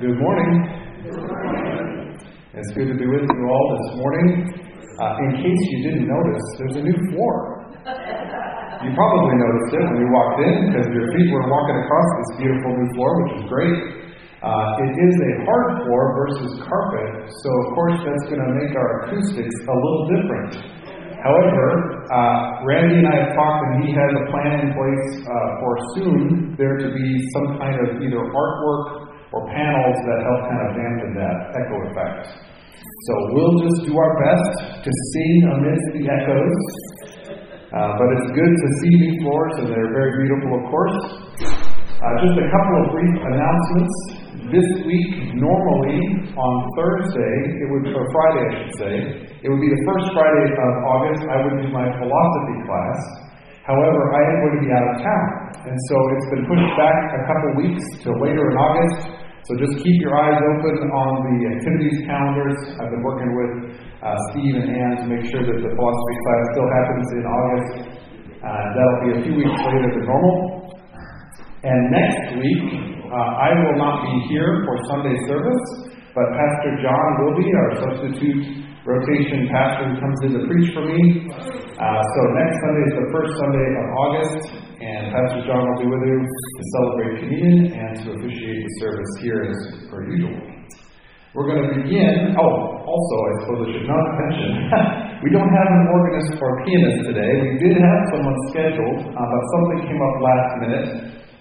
Good 0.00 0.16
morning. 0.16 0.52
It's 2.54 2.72
good 2.72 2.88
to 2.88 2.96
be 2.96 3.04
with 3.04 3.28
you 3.28 3.44
all 3.44 3.66
this 3.76 4.00
morning. 4.00 4.56
Uh, 4.96 5.20
in 5.20 5.44
case 5.44 5.60
you 5.68 5.84
didn't 5.84 6.08
notice, 6.08 6.40
there's 6.56 6.76
a 6.76 6.84
new 6.88 6.96
floor. 7.12 7.68
You 7.84 8.88
probably 8.96 9.36
noticed 9.36 9.76
it 9.76 9.84
when 9.84 10.00
you 10.00 10.08
walked 10.16 10.40
in 10.48 10.72
because 10.72 10.88
your 10.88 11.12
feet 11.12 11.28
were 11.28 11.44
walking 11.52 11.76
across 11.84 12.08
this 12.24 12.40
beautiful 12.40 12.72
new 12.72 12.88
floor, 12.96 13.12
which 13.20 13.32
is 13.36 13.44
great. 13.52 13.76
Uh, 14.40 14.80
it 14.80 14.92
is 14.96 15.14
a 15.28 15.32
hard 15.44 15.84
floor 15.84 16.16
versus 16.16 16.56
carpet, 16.64 17.28
so 17.28 17.48
of 17.68 17.74
course 17.76 18.00
that's 18.00 18.32
going 18.32 18.40
to 18.40 18.50
make 18.64 18.72
our 18.72 19.04
acoustics 19.04 19.56
a 19.60 19.76
little 19.76 20.08
different. 20.08 20.77
However, 21.18 22.06
uh, 22.14 22.62
Randy 22.62 23.02
and 23.02 23.08
I 23.10 23.14
have 23.26 23.30
talked, 23.34 23.60
and 23.66 23.84
he 23.84 23.90
has 23.90 24.10
a 24.16 24.24
plan 24.30 24.54
in 24.62 24.70
place 24.70 25.06
uh, 25.26 25.48
for 25.58 25.72
soon 25.98 26.54
there 26.54 26.78
to 26.78 26.88
be 26.94 27.08
some 27.34 27.58
kind 27.58 27.74
of 27.74 27.98
either 27.98 28.22
artwork 28.22 29.10
or 29.34 29.44
panels 29.50 29.98
that 30.06 30.18
help 30.24 30.40
kind 30.46 30.62
of 30.62 30.70
dampen 30.78 31.10
that 31.18 31.36
echo 31.58 31.76
effect. 31.90 32.22
So 32.78 33.12
we'll 33.34 33.56
just 33.66 33.90
do 33.90 33.98
our 33.98 34.12
best 34.22 34.82
to 34.86 34.90
sing 34.90 35.34
amidst 35.58 35.88
the 35.98 36.04
echoes. 36.06 36.62
Uh, 37.68 37.92
but 38.00 38.08
it's 38.16 38.30
good 38.32 38.48
to 38.48 38.68
see 38.80 38.92
new 38.96 39.14
floors, 39.20 39.54
and 39.60 39.66
they're 39.68 39.92
very 39.92 40.24
beautiful, 40.24 40.50
of 40.56 40.64
course. 40.70 40.98
Uh, 41.44 42.14
just 42.24 42.36
a 42.40 42.46
couple 42.48 42.74
of 42.80 42.84
brief 42.94 43.16
announcements. 43.26 43.94
This 44.48 44.64
week, 44.88 45.36
normally 45.36 46.00
on 46.32 46.54
Thursday, 46.72 47.36
it 47.60 47.66
would 47.68 47.84
or 47.92 48.00
Friday, 48.00 48.44
I 48.48 48.52
should 48.56 48.74
say, 48.80 48.94
it 49.44 49.48
would 49.52 49.60
be 49.60 49.68
the 49.68 49.82
first 49.84 50.08
Friday 50.16 50.46
of 50.56 50.72
August. 50.88 51.20
I 51.28 51.36
would 51.44 51.56
do 51.60 51.68
my 51.68 51.84
philosophy 52.00 52.56
class. 52.64 52.98
However, 53.68 54.00
I 54.08 54.22
am 54.24 54.36
going 54.40 54.54
to 54.56 54.62
be 54.64 54.72
out 54.72 54.86
of 54.88 54.94
town, 55.04 55.28
and 55.68 55.76
so 55.76 55.96
it's 56.16 56.28
been 56.32 56.44
pushed 56.48 56.72
back 56.80 56.96
a 57.12 57.22
couple 57.28 57.60
weeks 57.60 57.84
to 58.08 58.16
later 58.24 58.40
in 58.40 58.56
August. 58.56 59.20
So 59.44 59.60
just 59.60 59.84
keep 59.84 59.96
your 60.00 60.16
eyes 60.16 60.40
open 60.40 60.76
on 60.96 61.10
the 61.28 61.36
activities 61.52 62.08
calendars. 62.08 62.56
I've 62.80 62.88
been 62.88 63.04
working 63.04 63.28
with 63.28 63.52
uh, 64.00 64.16
Steve 64.32 64.64
and 64.64 64.72
Ann 64.72 64.92
to 65.04 65.06
make 65.12 65.28
sure 65.28 65.44
that 65.44 65.58
the 65.60 65.70
philosophy 65.76 66.16
class 66.24 66.42
still 66.56 66.68
happens 66.72 67.08
in 67.12 67.24
August. 67.28 67.72
Uh, 68.40 68.48
that'll 68.72 69.02
be 69.04 69.10
a 69.12 69.20
few 69.28 69.34
weeks 69.44 69.60
later 69.60 69.92
than 69.92 70.08
normal. 70.08 70.72
And 71.68 71.80
next 71.92 72.40
week, 72.40 72.97
uh, 73.08 73.48
I 73.48 73.50
will 73.56 73.78
not 73.80 74.04
be 74.04 74.14
here 74.28 74.68
for 74.68 74.76
Sunday 74.92 75.16
service, 75.24 75.64
but 76.12 76.26
Pastor 76.36 76.72
John 76.84 77.08
will 77.24 77.34
be, 77.40 77.48
our 77.48 77.72
substitute 77.88 78.68
rotation 78.84 79.48
pastor 79.48 79.96
comes 79.96 80.18
in 80.24 80.30
to 80.36 80.42
preach 80.44 80.68
for 80.76 80.84
me. 80.84 81.28
Uh, 81.32 82.00
so 82.04 82.20
next 82.36 82.56
Sunday 82.60 82.84
is 82.84 82.94
the 83.00 83.08
first 83.12 83.32
Sunday 83.40 83.68
of 83.80 83.86
August, 83.96 84.40
and 84.80 85.02
Pastor 85.08 85.40
John 85.48 85.60
will 85.60 85.80
be 85.80 85.88
with 85.88 86.04
you 86.04 86.18
to 86.20 86.62
celebrate 86.76 87.12
communion 87.24 87.58
and 87.72 87.92
to 88.04 88.06
officiate 88.12 88.60
the 88.60 88.72
service 88.80 89.12
here 89.24 89.40
as 89.48 89.58
per 89.88 90.04
usual. 90.12 90.36
We're 91.36 91.48
going 91.48 91.64
to 91.64 91.72
begin. 91.84 92.34
Oh, 92.40 92.80
also, 92.88 93.14
I 93.20 93.32
suppose 93.44 93.60
I 93.60 93.68
should 93.76 93.88
not 93.88 94.04
mention, 94.16 94.48
we 95.24 95.28
don't 95.28 95.52
have 95.52 95.68
an 95.68 95.84
organist 95.92 96.40
or 96.40 96.50
pianist 96.64 97.08
today. 97.08 97.32
We 97.44 97.56
did 97.60 97.76
have 97.76 98.00
someone 98.10 98.36
scheduled, 98.48 99.00
uh, 99.12 99.16
but 99.16 99.42
something 99.52 99.78
came 99.92 100.00
up 100.00 100.16
last 100.24 100.50
minute, 100.64 100.88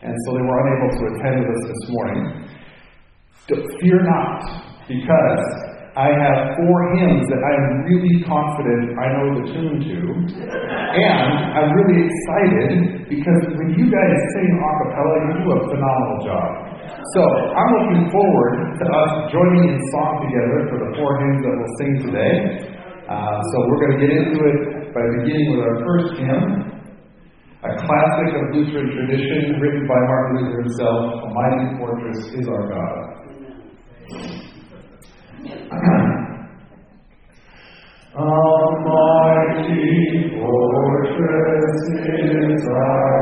and 0.03 0.13
so 0.25 0.27
they 0.37 0.43
were 0.45 0.59
unable 0.61 0.91
to 0.93 1.03
attend 1.15 1.35
with 1.41 1.49
us 1.55 1.63
this 1.69 1.83
morning. 1.89 2.21
Fear 3.47 4.03
not, 4.03 4.43
because 4.87 5.45
I 5.97 6.13
have 6.13 6.53
four 6.61 6.77
hymns 6.93 7.25
that 7.25 7.41
I 7.41 7.53
am 7.57 7.89
really 7.89 8.21
confident 8.21 8.93
I 9.01 9.07
know 9.17 9.25
the 9.41 9.45
tune 9.49 9.81
to. 9.81 9.99
And 10.45 11.57
I'm 11.57 11.73
really 11.73 12.05
excited 12.05 13.09
because 13.09 13.41
when 13.57 13.73
you 13.73 13.89
guys 13.89 14.13
sing 14.37 14.49
a 14.61 14.71
cappella, 14.85 15.15
you 15.25 15.33
do 15.41 15.47
a 15.57 15.59
phenomenal 15.73 16.19
job. 16.21 16.49
So 17.17 17.21
I'm 17.49 17.69
looking 17.81 18.05
forward 18.13 18.77
to 18.77 18.85
us 18.85 19.11
joining 19.33 19.73
in 19.73 19.77
song 19.89 20.21
together 20.29 20.69
for 20.69 20.77
the 20.85 20.89
four 21.01 21.11
hymns 21.17 21.41
that 21.41 21.53
we'll 21.57 21.75
sing 21.81 21.93
today. 22.05 22.35
Uh, 23.09 23.41
so 23.41 23.55
we're 23.65 23.81
going 23.89 23.95
to 23.97 24.01
get 24.05 24.13
into 24.13 24.37
it 24.53 24.93
by 24.93 25.01
beginning 25.17 25.57
with 25.57 25.65
our 25.65 25.77
first 25.81 26.09
hymn, 26.21 26.76
a 27.63 27.73
classic 27.85 28.29
of 28.37 28.53
Lutheran 28.53 28.89
tradition 28.93 29.59
written 29.59 29.87
by 29.87 29.97
Martin 29.97 30.45
Luther 30.45 30.61
himself, 30.61 31.23
A 31.23 31.29
Mighty 31.33 31.77
Fortress 31.79 32.19
is 32.35 32.47
Our 32.47 32.69
God. 32.69 33.17
Almighty 38.17 39.77
fortress 40.39 41.77
is 42.07 42.65
our 42.65 43.16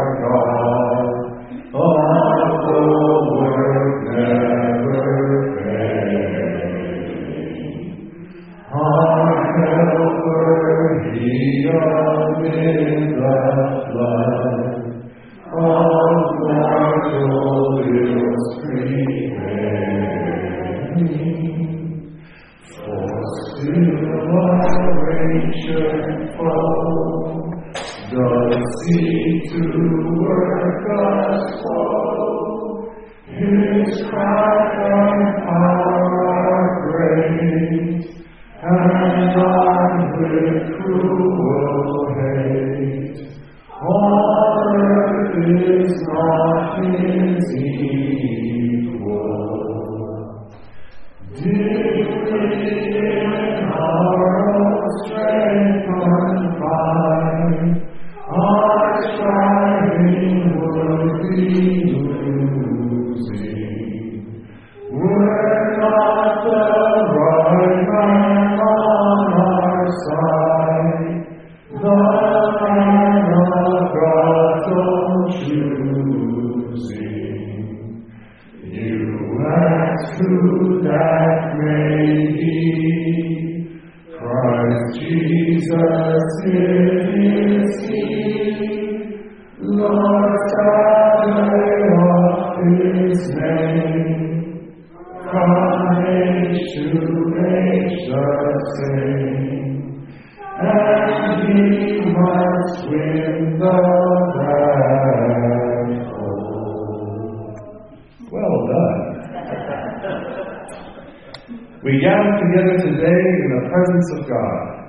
We 111.85 112.01
gather 112.01 112.33
together 112.41 112.77
today 112.81 113.23
in 113.45 113.49
the 113.53 113.69
presence 113.69 114.09
of 114.17 114.27
God. 114.27 114.84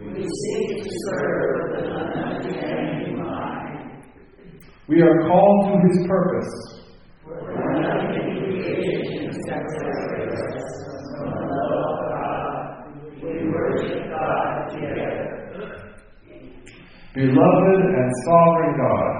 We 0.00 0.22
seek 0.24 0.82
to 0.82 0.90
serve 1.06 1.72
with 1.72 1.84
an 1.84 1.92
unending 2.46 3.18
mind. 3.18 4.02
We 4.88 5.02
are 5.02 5.28
called 5.28 5.60
to 5.68 5.88
His 5.88 6.06
purpose. 6.06 6.52
For 7.22 7.36
nothing 7.80 8.28
creation 8.40 9.30
separates 9.46 10.40
from 11.18 11.30
the 11.30 11.42
love 11.52 11.74
of 11.84 11.96
God. 12.08 12.56
We 13.22 13.32
worship 13.50 14.08
God 14.08 14.48
together. 14.70 15.26
Beloved 17.14 17.80
and 17.84 18.10
sovereign 18.24 18.74
God, 18.80 19.14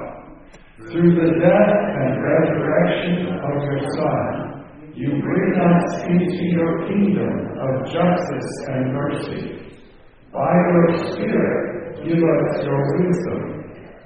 through 0.90 1.12
the 1.14 1.30
death 1.40 1.76
and 2.00 2.22
resurrection 2.24 3.36
of 3.36 3.54
your 3.64 3.80
Son, 3.96 4.50
You 4.94 5.08
bring 5.22 5.54
us 5.60 6.02
into 6.08 6.44
your 6.50 6.88
kingdom 6.88 7.32
of 7.58 7.86
justice 7.92 8.52
and 8.68 8.92
mercy. 8.92 9.69
By 10.32 10.54
your 10.70 10.94
Spirit, 11.10 12.04
give 12.04 12.22
us 12.22 12.62
your 12.62 12.80
wisdom, 12.98 13.40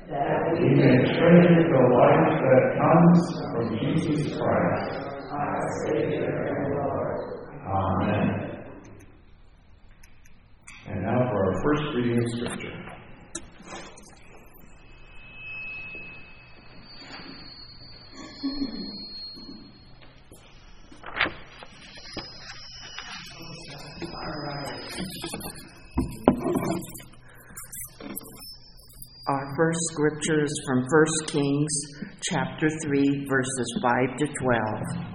that 0.08 0.40
we 0.54 0.66
may 0.74 0.96
treasure 1.04 1.68
the 1.68 1.82
life 1.92 2.32
that 2.40 2.64
comes 2.80 3.20
from 3.52 3.66
Jesus 3.78 4.22
Christ, 4.38 4.92
our 5.30 5.60
Savior 5.86 6.32
and 6.48 6.64
Lord. 6.76 7.16
Amen. 7.66 8.26
And 10.88 10.98
now 11.02 11.20
for 11.30 11.38
our 11.44 11.56
first 11.62 11.84
reading 11.94 12.18
of 12.18 12.28
Scripture. 12.30 12.76
Our 24.14 25.63
first 29.56 29.78
scripture 29.92 30.42
is 30.42 30.62
from 30.66 30.82
1 30.82 31.28
Kings 31.28 31.74
chapter 32.22 32.68
3 32.84 33.26
verses 33.28 33.68
5 33.82 34.18
to 34.18 34.26
12. 34.26 35.14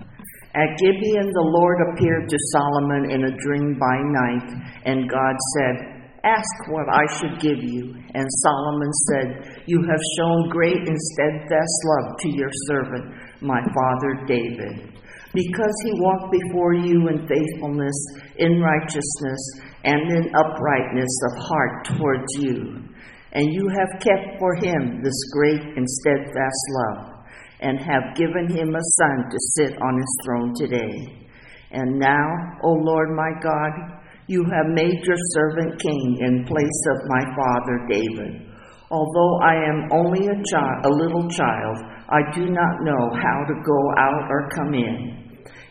At 0.55 0.77
Gibeon 0.79 1.29
the 1.29 1.49
Lord 1.53 1.77
appeared 1.91 2.29
to 2.29 2.47
Solomon 2.51 3.11
in 3.11 3.23
a 3.25 3.37
dream 3.37 3.77
by 3.77 3.97
night, 4.01 4.47
and 4.85 5.09
God 5.09 5.35
said, 5.55 5.99
Ask 6.23 6.51
what 6.67 6.87
I 6.91 7.05
should 7.15 7.39
give 7.39 7.63
you. 7.63 7.95
And 8.13 8.27
Solomon 8.43 8.91
said, 9.07 9.63
You 9.67 9.79
have 9.83 10.01
shown 10.17 10.49
great 10.49 10.87
and 10.87 10.97
steadfast 11.13 11.77
love 11.85 12.17
to 12.19 12.29
your 12.29 12.51
servant, 12.67 13.13
my 13.41 13.61
father 13.61 14.25
David, 14.27 14.99
because 15.33 15.75
he 15.85 16.01
walked 16.01 16.31
before 16.31 16.73
you 16.73 17.07
in 17.07 17.27
faithfulness, 17.27 17.95
in 18.37 18.59
righteousness, 18.59 19.41
and 19.83 20.11
in 20.11 20.35
uprightness 20.35 21.13
of 21.31 21.43
heart 21.43 21.85
towards 21.85 22.27
you. 22.37 22.89
And 23.33 23.53
you 23.53 23.69
have 23.69 24.01
kept 24.01 24.39
for 24.39 24.55
him 24.55 25.01
this 25.03 25.19
great 25.33 25.61
and 25.77 25.87
steadfast 25.87 26.63
love, 26.71 27.25
and 27.61 27.79
have 27.79 28.15
given 28.15 28.49
him 28.49 28.73
a 28.73 28.89
son 28.97 29.29
to 29.29 29.37
sit 29.55 29.81
on 29.81 29.97
his 29.97 30.17
throne 30.25 30.53
today. 30.55 31.27
And 31.71 31.99
now, 31.99 32.27
O 32.63 32.71
Lord 32.71 33.09
my 33.15 33.29
God, 33.43 33.99
you 34.27 34.43
have 34.43 34.73
made 34.73 35.05
your 35.05 35.17
servant 35.33 35.79
king 35.81 36.17
in 36.21 36.45
place 36.45 36.81
of 36.91 37.09
my 37.09 37.23
father 37.35 37.87
David. 37.89 38.49
Although 38.91 39.39
I 39.43 39.53
am 39.69 39.89
only 39.91 40.25
a 40.25 40.43
child, 40.49 40.85
a 40.85 40.89
little 40.89 41.29
child, 41.29 41.77
I 42.09 42.21
do 42.33 42.49
not 42.49 42.81
know 42.81 43.09
how 43.13 43.45
to 43.45 43.53
go 43.61 43.79
out 43.97 44.25
or 44.29 44.49
come 44.49 44.73
in. 44.73 45.19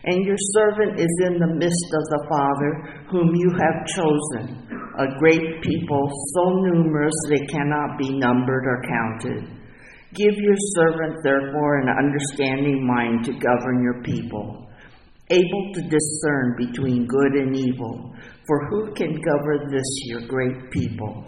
And 0.05 0.25
your 0.25 0.37
servant 0.55 0.99
is 0.99 1.13
in 1.27 1.39
the 1.39 1.55
midst 1.55 1.89
of 1.91 2.03
the 2.07 2.25
Father 2.29 2.71
whom 3.11 3.35
you 3.35 3.51
have 3.59 3.85
chosen, 3.91 4.78
a 4.99 5.17
great 5.17 5.61
people, 5.63 6.11
so 6.35 6.43
numerous 6.67 7.15
they 7.29 7.45
cannot 7.47 7.97
be 7.97 8.19
numbered 8.19 8.65
or 8.67 8.83
counted. 8.83 9.47
Give 10.13 10.35
your 10.35 10.55
servant, 10.75 11.15
therefore, 11.23 11.79
an 11.79 11.89
understanding 11.89 12.85
mind 12.85 13.23
to 13.25 13.31
govern 13.31 13.81
your 13.81 14.03
people, 14.03 14.67
able 15.29 15.71
to 15.73 15.81
discern 15.87 16.55
between 16.57 17.07
good 17.07 17.33
and 17.33 17.55
evil. 17.55 18.13
For 18.45 18.67
who 18.67 18.93
can 18.93 19.13
govern 19.21 19.71
this, 19.71 19.87
your 20.05 20.27
great 20.27 20.69
people? 20.71 21.23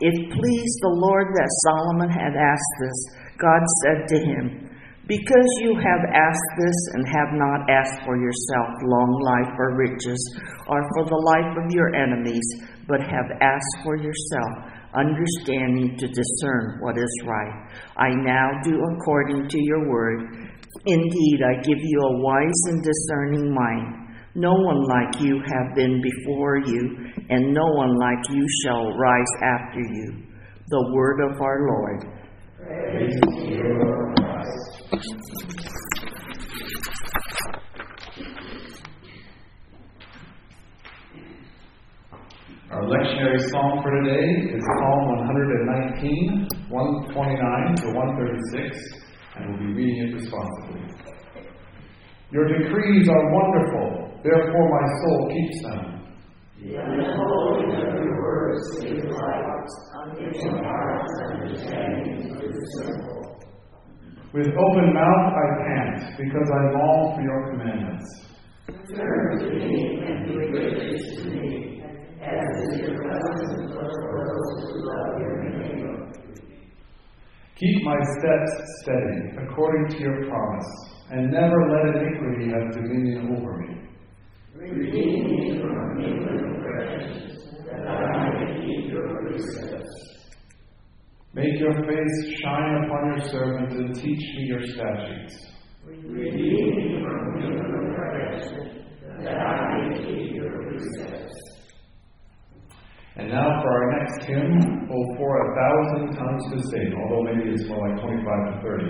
It 0.00 0.30
pleased 0.30 0.78
the 0.82 0.94
Lord 0.94 1.28
that 1.34 1.60
Solomon 1.64 2.10
had 2.10 2.36
asked 2.36 2.76
this. 2.80 3.16
God 3.38 3.62
said 3.82 4.06
to 4.08 4.18
him, 4.20 4.66
because 5.08 5.48
you 5.62 5.70
have 5.78 6.02
asked 6.12 6.52
this 6.58 6.78
and 6.94 7.06
have 7.06 7.32
not 7.38 7.70
asked 7.70 8.02
for 8.04 8.18
yourself 8.18 8.74
long 8.82 9.12
life 9.22 9.54
or 9.56 9.78
riches, 9.78 10.18
or 10.66 10.82
for 10.92 11.04
the 11.06 11.22
life 11.30 11.56
of 11.64 11.70
your 11.70 11.94
enemies, 11.94 12.42
but 12.88 13.00
have 13.00 13.30
asked 13.40 13.76
for 13.84 13.96
yourself 13.96 14.76
understanding 14.96 15.96
to 15.98 16.08
discern 16.08 16.78
what 16.80 16.96
is 16.96 17.22
right. 17.26 17.68
I 17.96 18.08
now 18.10 18.50
do 18.64 18.80
according 18.96 19.48
to 19.48 19.58
your 19.60 19.88
word. 19.88 20.22
Indeed, 20.86 21.40
I 21.44 21.60
give 21.62 21.78
you 21.80 22.00
a 22.00 22.22
wise 22.22 22.62
and 22.66 22.82
discerning 22.82 23.54
mind. 23.54 24.06
No 24.34 24.52
one 24.52 24.86
like 24.86 25.20
you 25.20 25.40
have 25.46 25.74
been 25.74 26.02
before 26.02 26.58
you, 26.58 27.10
and 27.30 27.54
no 27.54 27.64
one 27.74 27.98
like 27.98 28.28
you 28.30 28.46
shall 28.62 28.92
rise 28.92 29.32
after 29.42 29.80
you. 29.80 30.22
The 30.68 30.92
word 30.94 31.20
of 31.20 31.40
our 31.40 31.66
Lord. 31.66 32.04
Praise 32.58 33.20
you, 33.48 34.06
Our 42.76 42.84
lectionary 42.92 43.40
psalm 43.48 43.80
for 43.82 43.88
today 44.04 44.52
is 44.52 44.60
Psalm 44.60 45.08
119, 45.08 46.46
129 46.68 47.76
to 47.80 47.86
136, 47.88 48.76
and 49.34 49.48
we'll 49.48 49.64
be 49.64 49.72
reading 49.72 49.96
it 50.04 50.12
responsibly. 50.12 50.84
Your 52.32 52.44
decrees 52.44 53.08
are 53.08 53.32
wonderful, 53.32 54.20
therefore 54.22 54.68
my 54.68 54.84
soul 55.00 55.32
keeps 55.32 55.62
them. 55.62 56.04
The 56.60 56.76
unholy 56.76 57.80
of 57.80 57.96
your 57.96 58.12
words 58.20 58.84
light, 58.84 59.64
understanding. 61.32 62.28
With 64.34 64.48
open 64.52 64.92
mouth 64.92 65.32
I 65.32 65.48
pant, 65.64 66.12
because 66.18 66.48
I 66.52 66.60
long 66.76 67.16
for 67.16 67.22
your 67.22 67.40
commandments. 67.52 68.04
Turn 68.68 69.38
to 69.38 69.48
me 69.54 70.04
and 70.04 70.26
be 70.28 70.34
gracious 70.52 71.22
to 71.22 71.30
me, 71.30 71.75
Keep 77.56 77.84
my 77.84 77.96
steps 78.18 78.50
steady, 78.82 79.30
according 79.42 79.96
to 79.96 79.98
your 80.02 80.26
promise, 80.28 80.66
and 81.10 81.30
never 81.30 81.56
let 81.70 81.96
iniquity 81.96 82.50
have 82.50 82.74
dominion 82.74 83.36
over 83.36 83.58
me. 83.58 83.72
Redeem 84.54 85.24
me 85.24 85.60
from. 85.60 85.86
Make 91.32 91.60
your 91.60 91.74
face 91.74 92.38
shine 92.42 92.84
upon 92.84 93.02
your 93.06 93.28
servant 93.28 93.72
and 93.72 93.94
teach 93.94 94.24
me 94.36 94.46
your 94.46 94.66
statutes. 94.66 95.36
Redeem 95.84 96.76
me 96.76 97.02
from 97.02 97.40
human 97.40 97.90
oppression, 97.90 98.84
that 99.20 99.36
I 99.36 99.88
may 99.90 99.98
keep 99.98 100.34
your 100.34 100.50
precepts. 100.62 101.46
And 103.18 103.30
now 103.30 103.62
for 103.62 103.70
our 103.70 103.98
next 103.98 104.26
hymn, 104.26 104.88
Oh, 104.92 105.16
for 105.16 105.30
a 105.40 105.54
thousand 105.56 106.16
tongues 106.16 106.44
to 106.52 106.58
sing, 106.68 106.92
although 107.00 107.22
maybe 107.24 107.50
it's 107.50 107.66
more 107.68 107.88
like 107.88 107.98
25 108.02 108.24
to 108.52 108.60
30. 108.60 108.84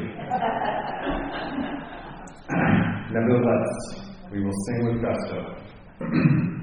Nevertheless, 3.13 3.71
we 4.33 4.43
will 4.45 4.59
sing 4.67 4.81
with 4.87 5.03
gusto. 5.03 5.39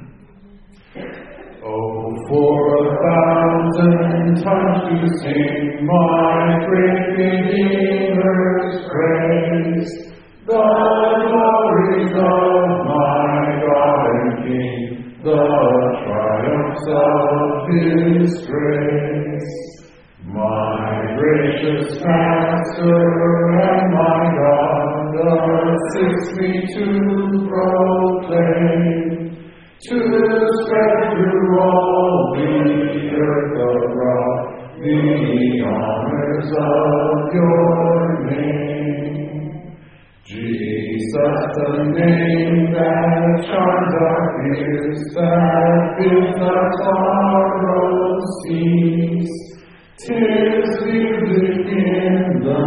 Oh, 1.65 2.11
for 2.27 2.59
a 2.75 2.91
thousand 3.07 4.43
times 4.43 4.83
to 4.83 5.07
sing 5.23 5.85
my 5.85 6.59
great 6.67 7.03
Redeemer's 7.15 8.83
praise, 8.91 9.91
the 10.45 10.51
glories 10.51 12.11
of 12.11 12.67
my 12.83 13.63
God 13.63 14.03
and 14.11 14.31
King, 14.43 14.83
the 15.23 15.39
of 16.87 17.67
His 17.69 18.45
grace. 18.45 19.51
My 20.25 21.15
gracious 21.17 22.01
Master 22.03 22.99
and 23.61 23.93
my 23.93 24.21
God 24.37 24.93
assist 25.73 26.27
me 26.37 26.51
to 26.75 26.85
proclaim 27.49 28.93
to 29.87 29.97
spread 30.63 30.97
through 31.13 31.59
all 31.59 32.13
the 32.35 32.53
earth 33.19 33.57
abroad 33.59 34.37
the 34.79 34.99
honors 35.65 36.49
of 36.51 37.33
your 37.33 37.97
name. 38.31 39.77
Jesus, 40.25 40.92
the 41.11 41.83
name 41.97 42.73
that 42.73 43.45
charms 43.47 43.93
our 43.99 44.21
ears, 44.55 44.99
that 45.15 45.95
bids 45.97 46.41
our 46.41 46.69
sorrow 46.83 48.19
cease. 48.43 49.35
Tis 49.97 50.69
music 50.83 51.67
in 51.71 52.41
the 52.43 52.63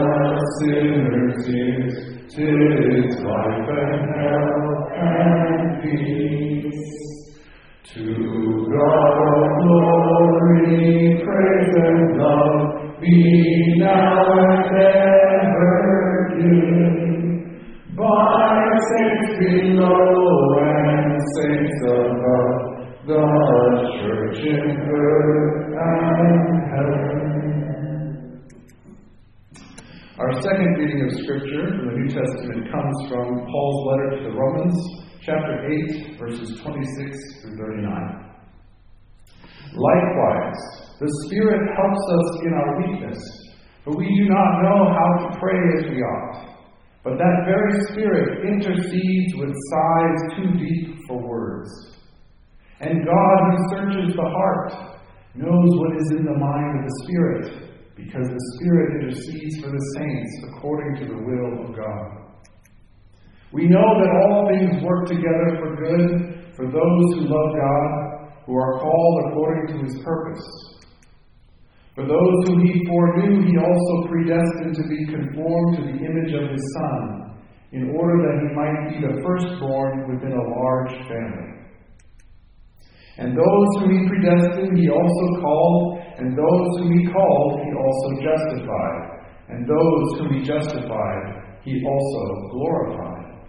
sinner's 0.59 1.49
ears, 1.49 1.97
tis 2.35 3.25
life 3.25 3.69
and 3.69 4.03
health 4.17 4.91
and 4.97 5.83
peace. 5.83 7.07
To 7.95 8.69
God 8.73 9.17
glory, 9.63 11.23
praise 11.25 11.75
and 11.77 12.19
love 12.19 13.01
be 13.01 13.75
now 13.79 14.33
and 14.33 14.77
ever 14.77 16.29
given 16.37 17.06
by 17.97 18.77
saints 18.93 19.31
below 19.41 20.59
and 20.61 21.17
saints 21.37 21.81
above, 21.83 22.77
the 23.07 23.25
church 24.01 24.39
in 24.45 24.65
earth 24.93 25.73
and 25.81 26.37
heaven. 26.71 27.27
Our 30.19 30.33
second 30.43 30.77
reading 30.77 31.01
of 31.05 31.13
Scripture 31.25 31.67
from 31.69 31.87
the 31.89 31.95
New 31.97 32.09
Testament 32.09 32.71
comes 32.71 32.97
from 33.09 33.47
Paul's 33.47 33.87
letter 33.87 34.11
to 34.17 34.23
the 34.25 34.35
Romans, 34.37 34.77
chapter 35.23 35.55
8, 36.09 36.19
verses 36.19 36.61
26 36.61 37.43
through 37.43 37.57
39. 37.57 38.27
Likewise, 39.75 40.61
the 41.01 41.09
Spirit 41.27 41.63
helps 41.77 42.05
us 42.13 42.41
in 42.45 42.53
our 42.53 42.77
weakness, 42.81 43.21
for 43.85 43.97
we 43.97 44.07
do 44.07 44.29
not 44.29 44.63
know 44.63 44.93
how 44.93 45.29
to 45.29 45.39
pray 45.39 45.61
as 45.79 45.85
we 45.91 46.01
ought. 46.03 46.56
But 47.07 47.19
that 47.19 47.47
very 47.47 47.71
Spirit 47.93 48.43
intercedes 48.43 49.33
with 49.37 49.55
sighs 49.71 50.21
too 50.35 50.59
deep 50.59 51.07
for 51.07 51.23
words. 51.23 51.71
And 52.81 53.07
God, 53.07 53.39
who 53.47 53.57
searches 53.71 54.17
the 54.17 54.29
heart, 54.29 54.73
knows 55.37 55.71
what 55.79 55.95
is 56.03 56.11
in 56.19 56.25
the 56.25 56.37
mind 56.37 56.81
of 56.81 56.85
the 56.85 57.05
Spirit 57.05 57.71
because 57.95 58.27
the 58.27 58.45
Spirit 58.59 59.01
intercedes 59.01 59.63
for 59.63 59.71
the 59.71 59.85
saints 59.95 60.33
according 60.51 60.97
to 60.97 61.15
the 61.15 61.23
will 61.23 61.69
of 61.69 61.77
God. 61.77 62.27
We 63.53 63.69
know 63.69 63.87
that 64.03 64.11
all 64.27 64.51
things 64.51 64.83
work 64.83 65.07
together 65.07 65.63
for 65.63 65.77
good 65.77 66.55
for 66.57 66.67
those 66.67 67.07
who 67.15 67.31
love 67.31 67.55
God, 67.55 68.33
who 68.47 68.57
are 68.57 68.81
called 68.81 69.31
according 69.31 69.79
to 69.79 69.85
his 69.85 70.03
purpose. 70.03 70.76
For 71.97 72.05
those 72.05 72.37
whom 72.45 72.61
he 72.61 72.85
foreknew, 72.85 73.49
he 73.49 73.57
also 73.57 74.07
predestined 74.07 74.77
to 74.77 74.85
be 74.87 75.07
conformed 75.07 75.77
to 75.77 75.83
the 75.89 75.97
image 75.97 76.33
of 76.37 76.53
his 76.53 76.65
Son, 76.77 77.41
in 77.73 77.97
order 77.97 78.21
that 78.21 78.37
he 78.45 78.53
might 78.53 78.81
be 78.93 79.01
the 79.01 79.23
firstborn 79.25 80.05
within 80.13 80.37
a 80.37 80.49
large 80.61 80.93
family. 81.09 81.57
And 83.17 83.33
those 83.33 83.69
whom 83.81 83.97
he 83.97 84.09
predestined, 84.09 84.79
he 84.79 84.91
also 84.91 85.41
called. 85.41 86.03
And 86.19 86.37
those 86.37 86.69
whom 86.79 86.99
he 86.99 87.07
called, 87.11 87.61
he 87.65 87.73
also 87.73 88.09
justified. 88.21 89.25
And 89.49 89.67
those 89.67 90.19
whom 90.19 90.35
he 90.35 90.43
justified, 90.45 91.59
he 91.65 91.83
also 91.83 92.49
glorified. 92.51 93.41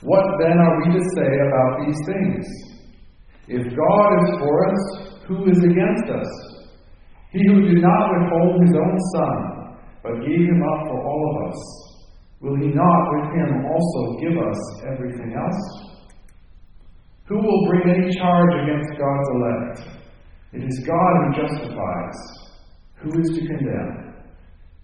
What 0.00 0.24
then 0.40 0.56
are 0.56 0.78
we 0.80 0.92
to 0.94 1.04
say 1.16 1.36
about 1.48 1.84
these 1.84 2.00
things? 2.06 2.46
If 3.48 3.76
God 3.76 4.24
is 4.24 4.38
for 4.38 4.70
us, 4.70 5.12
who 5.26 5.50
is 5.50 5.58
against 5.58 6.08
us? 6.10 6.57
He 7.30 7.44
who 7.46 7.60
did 7.60 7.82
not 7.82 8.10
withhold 8.16 8.62
his 8.62 8.74
own 8.74 8.96
Son, 9.14 9.76
but 10.02 10.24
gave 10.24 10.48
him 10.48 10.62
up 10.62 10.88
for 10.88 11.04
all 11.04 11.22
of 11.28 11.52
us, 11.52 11.60
will 12.40 12.56
he 12.56 12.68
not 12.72 13.02
with 13.12 13.28
him 13.36 13.66
also 13.66 14.20
give 14.20 14.36
us 14.38 14.60
everything 14.92 15.34
else? 15.36 15.88
Who 17.26 17.36
will 17.36 17.68
bring 17.68 17.94
any 17.94 18.14
charge 18.16 18.54
against 18.64 18.90
God's 18.96 19.28
elect? 19.36 20.00
It 20.54 20.64
is 20.64 20.86
God 20.86 21.12
who 21.20 21.42
justifies. 21.42 22.18
Who 23.02 23.20
is 23.20 23.28
to 23.36 23.46
condemn? 23.46 24.14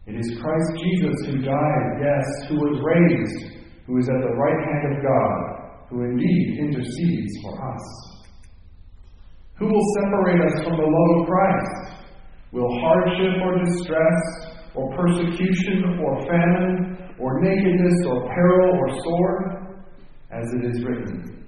It 0.07 0.17
is 0.17 0.39
Christ 0.39 0.71
Jesus 0.77 1.17
who 1.27 1.39
died, 1.41 1.89
yes, 2.05 2.27
who 2.49 2.57
was 2.57 2.77
raised, 2.85 3.57
who 3.87 3.97
is 3.97 4.09
at 4.11 4.21
the 4.21 4.37
right 4.37 4.61
hand 4.69 4.93
of 4.93 5.03
God, 5.03 5.89
who 5.89 6.03
indeed 6.05 6.59
intercedes 6.61 7.33
for 7.43 7.73
us. 7.73 7.85
Who 9.57 9.67
will 9.67 9.87
separate 10.03 10.43
us 10.45 10.65
from 10.65 10.77
the 10.77 10.85
love 10.85 11.21
of 11.21 11.27
Christ? 11.27 11.84
Will 12.55 12.71
hardship 12.81 13.43
or 13.43 13.59
distress, 13.65 14.55
or 14.77 14.89
persecution, 14.95 15.99
or 15.99 16.25
famine, 16.25 17.15
or 17.19 17.41
nakedness, 17.41 18.07
or 18.07 18.29
peril, 18.29 18.79
or 18.79 18.89
sword? 19.03 19.77
As 20.31 20.47
it 20.55 20.65
is 20.71 20.85
written, 20.85 21.45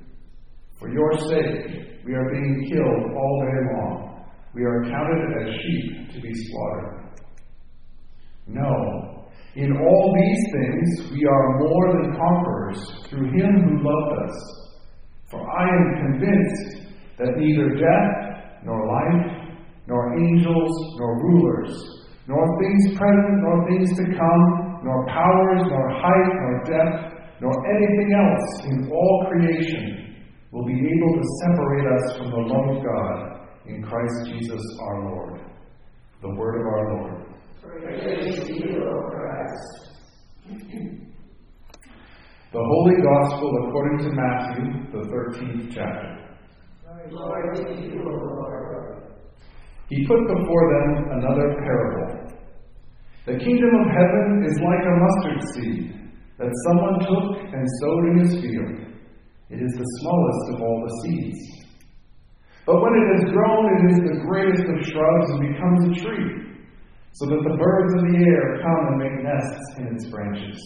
For 0.80 0.92
your 0.92 1.12
sake 1.30 2.02
we 2.04 2.12
are 2.12 2.28
being 2.32 2.68
killed 2.72 3.14
all 3.14 3.42
day 3.46 3.60
long. 3.72 4.26
We 4.52 4.64
are 4.64 4.82
counted 4.90 5.46
as 5.46 5.54
sheep 5.54 6.12
to 6.12 6.20
be 6.20 6.32
slaughtered. 6.34 7.20
No, 8.48 9.26
in 9.54 9.76
all 9.76 10.12
these 10.12 10.52
things 10.52 11.12
we 11.12 11.24
are 11.24 11.58
more 11.60 11.92
than 12.02 12.16
conquerors 12.16 13.06
through 13.08 13.30
him 13.30 13.62
who 13.62 13.76
loved 13.78 14.28
us. 14.28 14.36
For 15.30 15.40
I 15.40 15.68
am 15.68 16.10
convinced 16.10 16.90
that 17.18 17.36
neither 17.36 17.68
death, 17.76 18.64
nor 18.64 18.86
life, 18.88 19.35
nor 19.86 20.18
angels, 20.18 20.72
nor 20.98 21.22
rulers, 21.22 21.72
nor 22.26 22.42
things 22.60 22.98
present, 22.98 23.42
nor 23.42 23.68
things 23.68 23.90
to 23.96 24.04
come, 24.16 24.80
nor 24.82 25.06
powers, 25.06 25.62
nor 25.68 25.90
height, 25.90 26.32
nor 26.42 26.64
depth, 26.64 27.14
nor 27.40 27.52
anything 27.74 28.12
else 28.14 28.64
in 28.66 28.90
all 28.90 29.26
creation 29.30 30.16
will 30.52 30.64
be 30.64 30.74
able 30.74 31.12
to 31.14 31.24
separate 31.42 31.86
us 31.86 32.16
from 32.16 32.30
the 32.30 32.42
love 32.54 32.76
of 32.76 32.84
God 32.84 33.36
in 33.66 33.82
Christ 33.82 34.30
Jesus 34.32 34.62
our 34.80 35.04
Lord. 35.10 35.40
The 36.22 36.34
word 36.34 36.60
of 36.60 36.66
our 36.66 36.84
Lord. 36.96 37.26
Praise 37.62 38.40
to 38.46 38.52
you, 38.54 38.82
O 38.82 39.10
Christ. 39.10 39.86
The 42.52 42.64
Holy 42.64 42.94
Gospel 43.02 43.68
according 43.68 43.98
to 44.08 44.10
Matthew, 44.14 44.64
the 44.92 45.02
13th 45.08 45.74
chapter. 45.74 46.12
Glory 47.10 47.56
to 47.56 47.62
you, 47.82 48.00
O 48.00 48.04
Lord. 48.08 48.65
He 49.88 50.06
put 50.06 50.18
before 50.26 50.64
them 50.74 51.18
another 51.18 51.54
parable. 51.62 52.26
The 53.26 53.38
kingdom 53.38 53.70
of 53.70 53.86
heaven 53.90 54.44
is 54.46 54.58
like 54.58 54.82
a 54.82 54.98
mustard 54.98 55.40
seed 55.54 55.96
that 56.38 56.62
someone 56.66 56.98
took 57.00 57.54
and 57.54 57.64
sowed 57.80 58.04
in 58.10 58.18
his 58.18 58.32
field. 58.42 58.86
It 59.50 59.62
is 59.62 59.72
the 59.78 59.90
smallest 60.00 60.54
of 60.54 60.62
all 60.62 60.82
the 60.82 60.94
seeds. 61.02 61.38
But 62.66 62.82
when 62.82 62.94
it 62.98 63.06
has 63.14 63.32
grown, 63.32 63.64
it 63.78 63.92
is 63.92 63.98
the 63.98 64.26
greatest 64.26 64.66
of 64.66 64.86
shrubs 64.90 65.30
and 65.30 65.54
becomes 65.54 65.80
a 65.86 66.02
tree, 66.02 66.30
so 67.12 67.26
that 67.30 67.42
the 67.46 67.56
birds 67.56 67.94
of 67.94 68.10
the 68.10 68.18
air 68.18 68.58
come 68.58 68.82
and 68.90 68.98
make 68.98 69.22
nests 69.22 69.66
in 69.78 69.86
its 69.94 70.06
branches. 70.10 70.58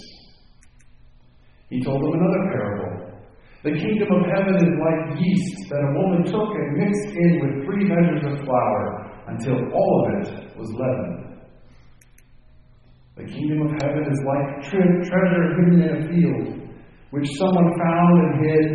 He 1.69 1.85
told 1.85 2.03
them 2.03 2.21
another 2.21 2.45
parable. 2.53 3.11
The 3.63 3.77
kingdom 3.77 4.09
of 4.17 4.25
heaven 4.33 4.57
is 4.57 4.75
like 4.81 5.21
yeast 5.21 5.69
that 5.69 5.85
a 5.85 5.93
woman 5.93 6.25
took 6.25 6.49
and 6.57 6.77
mixed 6.81 7.13
in 7.15 7.33
with 7.41 7.65
three 7.67 7.85
measures 7.85 8.25
of 8.25 8.45
flour 8.47 9.00
until 9.31 9.57
all 9.73 9.95
of 10.03 10.27
it 10.27 10.59
was 10.59 10.69
leavened. 10.75 11.31
The 13.17 13.25
kingdom 13.25 13.67
of 13.67 13.73
heaven 13.83 14.05
is 14.11 14.21
like 14.25 14.47
tre- 14.71 15.01
treasure 15.05 15.45
hidden 15.57 15.83
in 15.83 15.91
a 15.93 16.09
field, 16.09 16.71
which 17.11 17.29
someone 17.39 17.69
found 17.79 18.15
and 18.25 18.33
hid. 18.45 18.67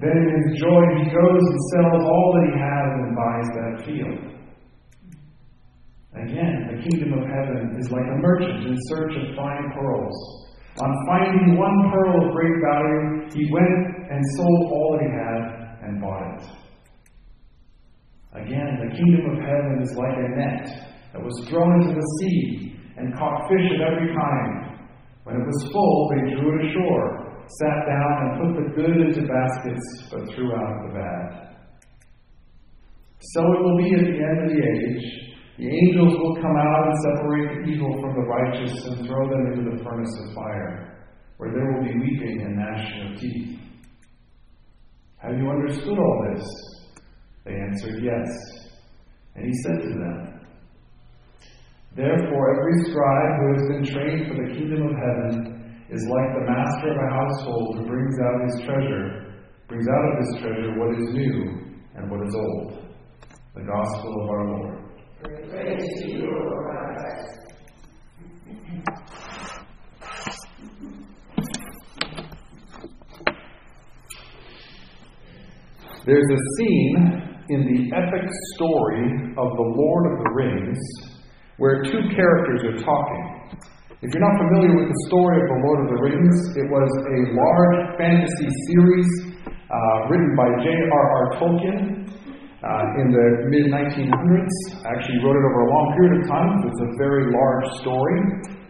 Then 0.00 0.16
in 0.18 0.28
his 0.42 0.58
joy 0.58 0.82
he 0.98 1.04
goes 1.10 1.42
and 1.46 1.60
sells 1.70 2.02
all 2.02 2.28
that 2.34 2.44
he 2.50 2.58
has 2.58 2.88
and 2.98 3.14
buys 3.14 3.48
that 3.54 3.74
field. 3.86 4.32
Again, 6.14 6.68
the 6.68 6.82
kingdom 6.82 7.18
of 7.18 7.24
heaven 7.24 7.76
is 7.78 7.90
like 7.90 8.04
a 8.04 8.18
merchant 8.18 8.66
in 8.66 8.76
search 8.90 9.16
of 9.16 9.36
fine 9.36 9.72
pearls. 9.72 10.16
On 10.80 10.90
finding 11.06 11.56
one 11.56 11.90
pearl 11.90 12.26
of 12.26 12.32
great 12.34 12.58
value, 12.60 13.30
he 13.32 13.48
went 13.52 14.10
and 14.10 14.20
sold 14.36 14.72
all 14.72 14.98
that 14.98 15.04
he 15.04 15.10
had. 15.14 15.61
Again, 18.34 18.80
the 18.80 18.96
kingdom 18.96 19.36
of 19.36 19.44
heaven 19.44 19.82
is 19.82 19.92
like 19.96 20.16
a 20.16 20.28
net 20.36 20.64
that 21.12 21.22
was 21.22 21.46
thrown 21.48 21.82
into 21.82 21.94
the 21.94 22.08
sea 22.18 22.80
and 22.96 23.14
caught 23.18 23.48
fish 23.48 23.68
of 23.76 23.80
every 23.92 24.08
kind. 24.14 24.80
When 25.24 25.36
it 25.36 25.46
was 25.46 25.70
full, 25.70 26.08
they 26.10 26.34
drew 26.34 26.58
it 26.58 26.70
ashore, 26.72 27.44
sat 27.60 27.78
down, 27.86 28.12
and 28.24 28.30
put 28.40 28.50
the 28.56 28.68
good 28.74 28.96
into 29.04 29.28
baskets, 29.28 30.08
but 30.10 30.34
threw 30.34 30.50
out 30.56 30.88
the 30.88 30.94
bad. 30.94 31.56
So 33.20 33.40
it 33.40 33.60
will 33.62 33.76
be 33.76 33.94
at 33.94 34.00
the 34.00 34.18
end 34.18 34.38
of 34.42 34.48
the 34.50 34.62
age. 34.64 35.22
The 35.58 35.68
angels 35.68 36.18
will 36.18 36.36
come 36.36 36.56
out 36.56 36.88
and 36.88 36.96
separate 37.04 37.54
the 37.54 37.70
evil 37.70 38.00
from 38.00 38.14
the 38.14 38.26
righteous 38.26 38.72
and 38.86 39.06
throw 39.06 39.28
them 39.28 39.52
into 39.52 39.76
the 39.76 39.84
furnace 39.84 40.10
of 40.24 40.34
fire, 40.34 41.06
where 41.36 41.52
there 41.52 41.70
will 41.70 41.84
be 41.84 42.00
weeping 42.00 42.40
and 42.40 42.56
gnashing 42.56 43.12
of 43.12 43.20
teeth. 43.20 43.60
Have 45.18 45.38
you 45.38 45.48
understood 45.50 45.98
all 45.98 46.26
this? 46.34 46.71
They 47.44 47.54
answered, 47.54 48.02
Yes. 48.02 48.28
And 49.34 49.46
he 49.46 49.52
said 49.62 49.80
to 49.82 49.88
them, 49.88 50.32
Therefore, 51.94 52.56
every 52.56 52.90
scribe 52.90 53.32
who 53.38 53.52
has 53.52 53.68
been 53.68 53.84
trained 53.84 54.28
for 54.28 54.34
the 54.34 54.54
kingdom 54.54 54.86
of 54.86 54.94
heaven 54.96 55.84
is 55.90 56.06
like 56.08 56.32
the 56.32 56.46
master 56.48 56.88
of 56.88 56.96
a 56.96 57.10
household 57.12 57.76
who 57.76 57.86
brings 57.86 58.18
out 58.20 58.40
his 58.48 58.64
treasure, 58.64 59.34
brings 59.68 59.86
out 59.88 60.04
of 60.08 60.18
his 60.18 60.40
treasure 60.40 60.78
what 60.78 60.98
is 60.98 61.12
new 61.12 61.72
and 61.94 62.10
what 62.10 62.26
is 62.26 62.34
old. 62.34 62.82
The 63.54 63.62
gospel 63.62 64.22
of 64.22 64.30
our 64.30 64.46
Lord. 64.48 64.78
Praise 65.50 66.02
to 66.02 66.10
you, 66.10 66.28
Christ. 66.64 67.42
There's 76.04 76.30
a 76.30 76.38
scene 76.56 77.31
in 77.52 77.68
the 77.68 77.92
epic 77.92 78.24
story 78.56 79.28
of 79.36 79.48
the 79.60 79.68
Lord 79.76 80.04
of 80.08 80.24
the 80.24 80.30
Rings 80.32 80.80
where 81.60 81.84
two 81.84 82.00
characters 82.16 82.64
are 82.64 82.78
talking. 82.80 83.24
If 84.00 84.08
you're 84.08 84.24
not 84.24 84.40
familiar 84.40 84.72
with 84.72 84.88
the 84.88 85.00
story 85.06 85.36
of 85.36 85.46
the 85.52 85.60
Lord 85.60 85.78
of 85.84 85.88
the 85.92 86.00
Rings, 86.00 86.36
it 86.56 86.66
was 86.72 86.90
a 87.12 87.18
large 87.36 88.00
fantasy 88.00 88.48
series 88.72 89.08
uh, 89.52 90.08
written 90.08 90.32
by 90.34 90.48
J.R.R. 90.64 91.24
Tolkien. 91.38 92.08
in 92.98 93.06
the 93.12 93.26
mid 93.52 93.68
1900s. 93.68 94.56
I 94.82 94.96
actually 94.96 95.20
wrote 95.20 95.36
it 95.36 95.44
over 95.44 95.60
a 95.60 95.70
long 95.70 95.86
period 95.94 96.14
of 96.18 96.28
time. 96.32 96.50
It's 96.66 96.82
a 96.82 96.90
very 96.98 97.30
large 97.30 97.68
story, 97.84 98.18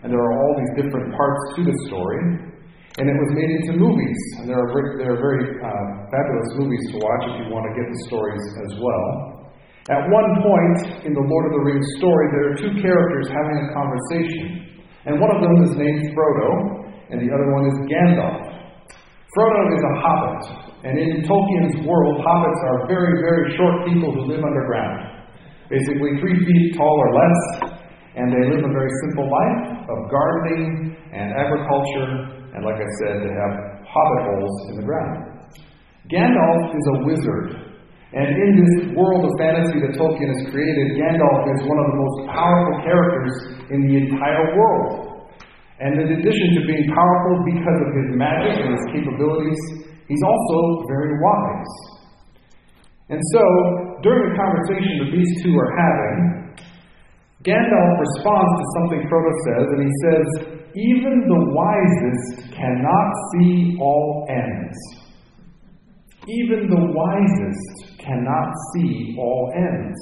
and 0.02 0.10
there 0.10 0.20
are 0.20 0.34
all 0.34 0.52
these 0.58 0.84
different 0.84 1.14
parts 1.14 1.42
to 1.54 1.60
the 1.64 1.76
story. 1.86 2.51
And 3.00 3.08
it 3.08 3.16
was 3.16 3.30
made 3.32 3.49
into 3.49 3.80
movies, 3.80 4.20
and 4.37 4.52
there 4.52 4.61
are, 4.61 4.68
there 5.00 5.16
are 5.16 5.22
very 5.22 5.49
uh, 5.64 5.84
fabulous 6.12 6.50
movies 6.61 6.84
to 6.92 7.00
watch 7.00 7.25
if 7.25 7.34
you 7.40 7.49
want 7.49 7.64
to 7.64 7.72
get 7.72 7.88
the 7.88 8.00
stories 8.04 8.44
as 8.68 8.72
well. 8.76 9.06
At 9.88 10.12
one 10.12 10.28
point 10.44 10.76
in 11.08 11.16
the 11.16 11.25
Lord 11.25 11.44
of 11.49 11.52
the 11.56 11.62
Rings 11.64 11.88
story, 11.96 12.28
there 12.37 12.44
are 12.52 12.56
two 12.61 12.72
characters 12.84 13.32
having 13.32 13.64
a 13.64 13.68
conversation, 13.72 14.76
and 15.08 15.16
one 15.16 15.32
of 15.32 15.40
them 15.40 15.56
is 15.64 15.72
named 15.72 16.12
Frodo, 16.12 16.84
and 17.08 17.16
the 17.16 17.32
other 17.32 17.49
one 17.56 17.64
is 17.72 17.76
Gandalf. 17.88 18.61
Frodo 19.32 19.62
is 19.72 19.82
a 19.82 19.94
hobbit, 19.96 20.42
and 20.84 20.94
in 21.00 21.25
Tolkien's 21.25 21.88
world, 21.88 22.20
hobbits 22.20 22.61
are 22.76 22.92
very, 22.92 23.25
very 23.25 23.56
short 23.56 23.88
people 23.88 24.12
who 24.12 24.28
live 24.28 24.44
underground. 24.44 25.32
Basically, 25.72 26.20
three 26.20 26.37
feet 26.44 26.76
tall 26.76 26.92
or 26.92 27.11
less, 27.16 27.72
and 28.20 28.28
they 28.28 28.52
live 28.52 28.68
a 28.68 28.72
very 28.76 28.92
simple 29.08 29.32
life 29.32 29.80
of 29.80 29.99
gardening 30.12 30.92
and 31.16 31.32
agriculture, 31.40 32.41
and 32.52 32.64
like 32.64 32.76
I 32.76 32.88
said, 33.00 33.25
they 33.25 33.32
have 33.32 33.54
hobbit 33.88 34.23
holes 34.28 34.56
in 34.71 34.75
the 34.80 34.87
ground. 34.87 35.32
Gandalf 36.12 36.76
is 36.76 36.85
a 36.92 36.97
wizard, 37.09 37.73
and 38.12 38.28
in 38.28 38.50
this 38.61 38.75
world 38.92 39.25
of 39.25 39.32
fantasy 39.40 39.80
that 39.80 39.97
Tolkien 39.97 40.28
has 40.28 40.42
created, 40.52 41.00
Gandalf 41.00 41.49
is 41.56 41.64
one 41.64 41.80
of 41.80 41.87
the 41.88 41.97
most 41.97 42.18
powerful 42.28 42.76
characters 42.85 43.35
in 43.73 43.88
the 43.88 43.94
entire 44.04 44.52
world. 44.52 45.32
And 45.80 45.97
in 45.97 46.21
addition 46.21 46.49
to 46.61 46.61
being 46.68 46.92
powerful 46.92 47.40
because 47.49 47.80
of 47.88 47.90
his 47.97 48.09
magic 48.14 48.54
and 48.61 48.71
his 48.76 48.85
capabilities, 48.92 49.61
he's 50.06 50.21
also 50.21 50.85
very 50.92 51.16
wise. 51.25 51.75
And 53.09 53.21
so, 53.32 53.42
during 54.04 54.28
the 54.28 54.37
conversation 54.37 54.92
that 55.02 55.11
these 55.11 55.32
two 55.40 55.56
are 55.56 55.73
having, 55.73 56.18
Gandalf 57.49 57.92
responds 57.97 58.52
to 58.61 58.64
something 58.76 59.00
Frodo 59.09 59.32
says, 59.49 59.66
and 59.73 59.80
he 59.82 59.92
says, 60.04 60.26
Even 60.75 61.29
the 61.29 61.43
wisest 61.52 62.50
cannot 62.57 63.12
see 63.35 63.76
all 63.79 64.26
ends. 64.31 64.76
Even 66.29 66.71
the 66.71 66.85
wisest 66.97 67.99
cannot 67.99 68.49
see 68.73 69.14
all 69.19 69.52
ends. 69.55 69.99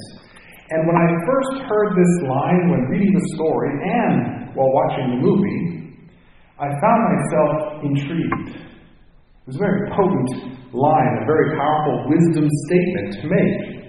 And 0.69 0.87
when 0.87 0.95
I 0.95 1.07
first 1.27 1.67
heard 1.67 1.91
this 1.91 2.29
line 2.29 2.71
when 2.71 2.87
reading 2.87 3.11
the 3.11 3.27
story 3.35 3.71
and 3.83 4.55
while 4.55 4.71
watching 4.71 5.11
the 5.11 5.19
movie, 5.19 5.81
I 6.57 6.67
found 6.79 7.01
myself 7.03 7.83
intrigued. 7.83 8.55
It 8.55 9.47
was 9.47 9.55
a 9.57 9.59
very 9.59 9.89
potent 9.91 10.55
line, 10.71 11.13
a 11.19 11.25
very 11.25 11.57
powerful 11.57 12.05
wisdom 12.07 12.47
statement 12.47 13.19
to 13.19 13.27
make. 13.27 13.80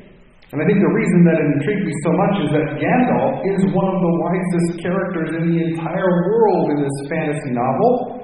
And 0.52 0.60
I 0.60 0.68
think 0.68 0.84
the 0.84 0.92
reason 0.92 1.24
that 1.24 1.40
it 1.40 1.48
intrigued 1.56 1.88
me 1.88 1.94
so 2.04 2.12
much 2.12 2.34
is 2.44 2.50
that 2.52 2.66
Gandalf 2.76 3.40
is 3.56 3.60
one 3.72 3.88
of 3.88 3.96
the 4.04 4.12
wisest 4.20 4.84
characters 4.84 5.32
in 5.32 5.48
the 5.48 5.58
entire 5.64 6.12
world 6.28 6.76
in 6.76 6.84
this 6.84 6.96
fantasy 7.08 7.56
novel. 7.56 8.20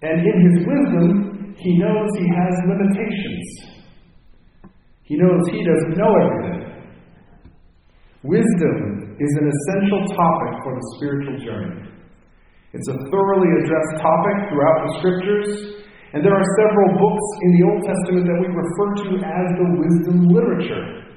And 0.00 0.24
in 0.24 0.36
his 0.40 0.56
wisdom, 0.64 1.52
he 1.60 1.76
knows 1.76 2.08
he 2.16 2.32
has 2.32 2.54
limitations. 2.64 3.44
He 5.04 5.20
knows 5.20 5.44
he 5.52 5.60
doesn't 5.68 6.00
know 6.00 6.12
everything. 6.16 6.64
Wisdom 8.24 9.16
is 9.20 9.32
an 9.36 9.52
essential 9.52 10.08
topic 10.16 10.52
for 10.64 10.72
the 10.80 10.84
spiritual 10.96 11.36
journey. 11.44 11.92
It's 12.72 12.88
a 12.88 12.96
thoroughly 13.12 13.52
addressed 13.60 14.00
topic 14.00 14.36
throughout 14.48 14.78
the 14.80 14.92
scriptures, 14.96 15.84
and 16.12 16.24
there 16.24 16.32
are 16.32 16.46
several 16.56 16.88
books 16.96 17.26
in 17.42 17.50
the 17.52 17.62
Old 17.68 17.82
Testament 17.84 18.24
that 18.32 18.38
we 18.40 18.48
refer 18.48 18.88
to 18.96 19.08
as 19.20 19.46
the 19.60 19.68
wisdom 19.76 20.28
literature. 20.32 21.07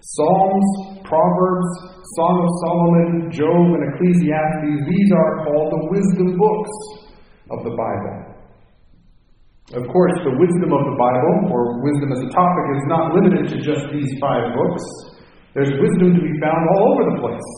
Psalms, 0.00 1.02
Proverbs, 1.02 1.70
Song 2.14 2.36
of 2.38 2.50
Solomon, 2.62 3.34
Job, 3.34 3.66
and 3.74 3.82
Ecclesiastes, 3.90 4.86
these 4.86 5.10
are 5.10 5.42
called 5.42 5.74
the 5.74 5.82
wisdom 5.90 6.38
books 6.38 6.74
of 7.50 7.66
the 7.66 7.74
Bible. 7.74 8.38
Of 9.74 9.84
course, 9.90 10.14
the 10.22 10.38
wisdom 10.38 10.70
of 10.70 10.82
the 10.86 10.96
Bible, 10.96 11.50
or 11.50 11.82
wisdom 11.82 12.14
as 12.14 12.22
a 12.24 12.30
topic, 12.30 12.64
is 12.78 12.86
not 12.86 13.12
limited 13.12 13.44
to 13.52 13.56
just 13.58 13.90
these 13.90 14.08
five 14.22 14.54
books. 14.54 14.84
There's 15.52 15.74
wisdom 15.82 16.14
to 16.14 16.22
be 16.22 16.34
found 16.38 16.62
all 16.72 16.94
over 16.94 17.02
the 17.10 17.18
place 17.18 17.50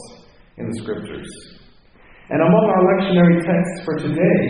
in 0.56 0.64
the 0.64 0.76
scriptures. 0.80 1.28
And 2.32 2.40
among 2.40 2.64
our 2.72 2.82
lectionary 2.96 3.44
texts 3.44 3.84
for 3.84 3.94
today, 4.00 4.42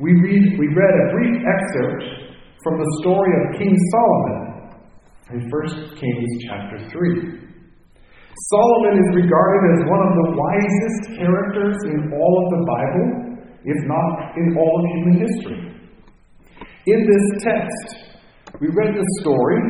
we 0.00 0.16
read 0.16 0.58
we 0.58 0.66
read 0.72 0.94
a 0.96 1.06
brief 1.12 1.36
excerpt 1.44 2.32
from 2.64 2.80
the 2.80 2.88
story 3.04 3.30
of 3.36 3.60
King 3.60 3.76
Solomon 3.92 4.49
in 5.32 5.46
1 5.46 5.94
Kings 5.94 6.30
chapter 6.42 6.78
3. 6.90 7.50
Solomon 8.50 8.94
is 8.98 9.10
regarded 9.14 9.62
as 9.74 9.80
one 9.86 10.02
of 10.02 10.12
the 10.18 10.28
wisest 10.34 11.02
characters 11.18 11.76
in 11.86 12.10
all 12.10 12.34
of 12.42 12.46
the 12.50 12.62
Bible, 12.66 13.06
if 13.62 13.78
not 13.86 14.34
in 14.36 14.56
all 14.58 14.74
of 14.74 14.84
human 14.90 15.16
history. 15.22 15.70
In 16.86 17.00
this 17.06 17.26
text, 17.44 18.10
we 18.60 18.68
read 18.74 18.94
the 18.94 19.06
story 19.20 19.60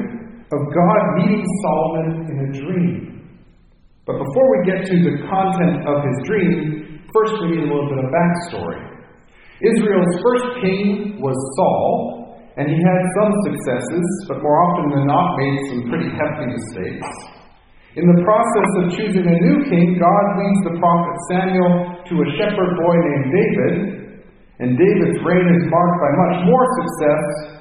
of 0.48 0.60
God 0.72 1.02
meeting 1.16 1.44
Solomon 1.62 2.08
in 2.30 2.36
a 2.40 2.48
dream. 2.56 2.96
But 4.06 4.16
before 4.16 4.46
we 4.56 4.58
get 4.64 4.86
to 4.86 4.96
the 4.96 5.28
content 5.28 5.84
of 5.84 5.96
his 6.08 6.18
dream, 6.24 7.04
first 7.12 7.34
we 7.42 7.52
need 7.52 7.64
a 7.64 7.68
little 7.68 7.90
bit 7.90 8.00
of 8.00 8.08
backstory. 8.08 8.80
Israel's 9.60 10.16
first 10.24 10.64
king 10.64 11.20
was 11.20 11.36
Saul, 11.56 12.19
and 12.60 12.68
he 12.68 12.76
had 12.76 13.00
some 13.16 13.32
successes, 13.48 14.06
but 14.28 14.44
more 14.44 14.58
often 14.68 14.92
than 14.92 15.08
not 15.08 15.40
made 15.40 15.56
some 15.72 15.88
pretty 15.88 16.12
hefty 16.12 16.52
mistakes. 16.52 17.08
In 17.96 18.04
the 18.04 18.20
process 18.20 18.70
of 18.84 18.84
choosing 19.00 19.24
a 19.24 19.38
new 19.40 19.64
king, 19.66 19.96
God 19.96 20.26
leads 20.36 20.60
the 20.68 20.76
prophet 20.76 21.16
Samuel 21.32 22.04
to 22.04 22.14
a 22.20 22.26
shepherd 22.36 22.72
boy 22.84 22.96
named 23.00 23.28
David, 23.32 23.74
and 24.60 24.76
David's 24.76 25.18
reign 25.24 25.48
is 25.56 25.64
marked 25.72 25.98
by 26.04 26.12
much 26.12 26.36
more 26.44 26.64
success 26.84 27.60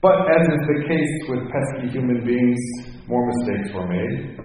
but 0.00 0.16
as 0.32 0.40
is 0.48 0.64
the 0.64 0.78
case 0.88 1.14
with 1.28 1.44
pesky 1.52 1.92
human 1.92 2.24
beings, 2.24 2.60
more 3.04 3.20
mistakes 3.28 3.68
were 3.76 3.84
made. 3.84 4.40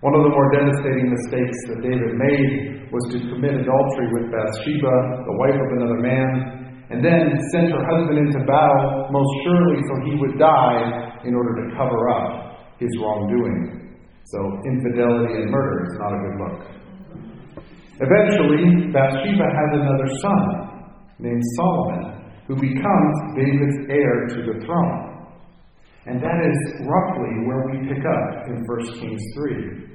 One 0.00 0.16
of 0.16 0.24
the 0.24 0.32
more 0.32 0.48
devastating 0.48 1.12
mistakes 1.12 1.58
that 1.68 1.84
David 1.84 2.16
made 2.16 2.88
was 2.88 3.04
to 3.12 3.20
commit 3.28 3.52
adultery 3.52 4.08
with 4.16 4.32
Bathsheba, 4.32 4.96
the 5.28 5.36
wife 5.44 5.60
of 5.60 5.68
another 5.76 6.00
man, 6.00 6.61
and 6.92 7.00
then 7.00 7.40
sent 7.56 7.72
her 7.72 7.80
husband 7.88 8.20
into 8.20 8.44
battle, 8.44 9.08
most 9.08 9.32
surely 9.48 9.80
so 9.88 9.92
he 10.04 10.12
would 10.20 10.38
die 10.38 11.16
in 11.24 11.34
order 11.34 11.56
to 11.64 11.74
cover 11.74 12.10
up 12.12 12.76
his 12.78 12.90
wrongdoing. 13.00 13.96
So, 14.24 14.38
infidelity 14.68 15.40
and 15.40 15.50
murder 15.50 15.88
is 15.88 15.94
not 15.98 16.12
a 16.12 16.18
good 16.20 16.36
look. 16.36 16.58
Eventually, 17.96 18.92
Bathsheba 18.92 19.46
has 19.48 19.70
another 19.72 20.08
son 20.20 20.42
named 21.18 21.42
Solomon 21.56 22.22
who 22.46 22.56
becomes 22.56 23.14
David's 23.36 23.88
heir 23.88 24.26
to 24.28 24.52
the 24.52 24.66
throne. 24.66 25.12
And 26.06 26.20
that 26.20 26.38
is 26.44 26.58
roughly 26.84 27.32
where 27.46 27.62
we 27.70 27.88
pick 27.88 28.04
up 28.04 28.48
in 28.48 28.64
1 28.66 29.00
Kings 29.00 29.22
3. 29.34 29.92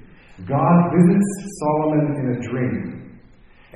God 0.47 0.77
visits 0.95 1.29
Solomon 1.59 2.15
in 2.15 2.25
a 2.37 2.39
dream. 2.41 2.96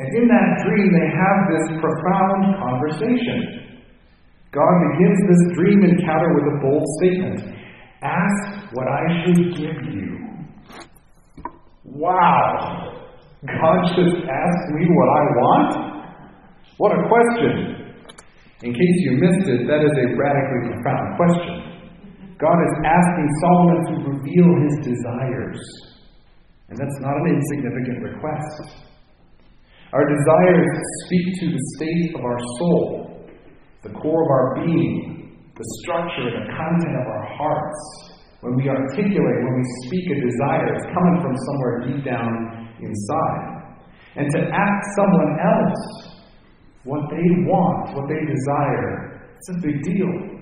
And 0.01 0.09
in 0.17 0.25
that 0.25 0.65
dream, 0.65 0.89
they 0.97 1.09
have 1.13 1.37
this 1.53 1.65
profound 1.77 2.57
conversation. 2.57 3.69
God 4.49 4.73
begins 4.89 5.19
this 5.29 5.43
dream 5.53 5.85
encounter 5.85 6.33
with 6.33 6.45
a 6.49 6.57
bold 6.57 6.85
statement 6.97 7.53
Ask 8.01 8.73
what 8.73 8.87
I 8.87 9.03
should 9.21 9.53
give 9.53 9.77
you. 9.93 10.17
Wow! 11.85 12.97
God 13.45 13.77
just 13.93 14.25
asked 14.25 14.67
me 14.73 14.89
what 14.89 15.09
I 15.09 15.23
want? 15.37 15.71
What 16.77 16.91
a 16.97 17.07
question! 17.07 17.93
In 18.63 18.73
case 18.73 18.97
you 19.05 19.21
missed 19.21 19.49
it, 19.49 19.67
that 19.67 19.85
is 19.85 19.93
a 20.01 20.17
radically 20.17 20.73
profound 20.73 21.15
question. 21.15 21.57
God 22.39 22.57
is 22.57 22.73
asking 22.85 23.29
Solomon 23.41 23.79
to 23.85 23.93
reveal 24.17 24.49
his 24.65 24.75
desires. 24.81 25.61
And 26.69 26.77
that's 26.79 26.99
not 27.01 27.13
an 27.17 27.37
insignificant 27.37 28.01
request. 28.01 28.90
Our 29.91 30.07
desires 30.07 30.71
speak 31.03 31.25
to 31.43 31.45
the 31.51 31.61
state 31.75 32.15
of 32.15 32.23
our 32.23 32.39
soul, 32.57 33.27
the 33.83 33.91
core 33.91 34.23
of 34.23 34.31
our 34.31 34.63
being, 34.63 35.35
the 35.51 35.67
structure 35.83 36.31
and 36.31 36.47
the 36.47 36.53
content 36.55 36.95
of 36.95 37.07
our 37.11 37.27
hearts. 37.35 37.79
When 38.39 38.55
we 38.55 38.69
articulate, 38.71 39.37
when 39.43 39.55
we 39.59 39.65
speak 39.83 40.07
a 40.15 40.17
desire, 40.23 40.79
it's 40.79 40.87
coming 40.95 41.17
from 41.19 41.35
somewhere 41.35 41.75
deep 41.91 42.05
down 42.07 42.71
inside. 42.79 43.75
And 44.15 44.31
to 44.31 44.39
ask 44.47 44.79
someone 44.95 45.31
else 45.43 45.83
what 46.87 47.03
they 47.11 47.27
want, 47.43 47.91
what 47.91 48.07
they 48.07 48.23
desire. 48.23 49.27
It's 49.35 49.49
a 49.51 49.59
big 49.59 49.83
deal. 49.83 50.39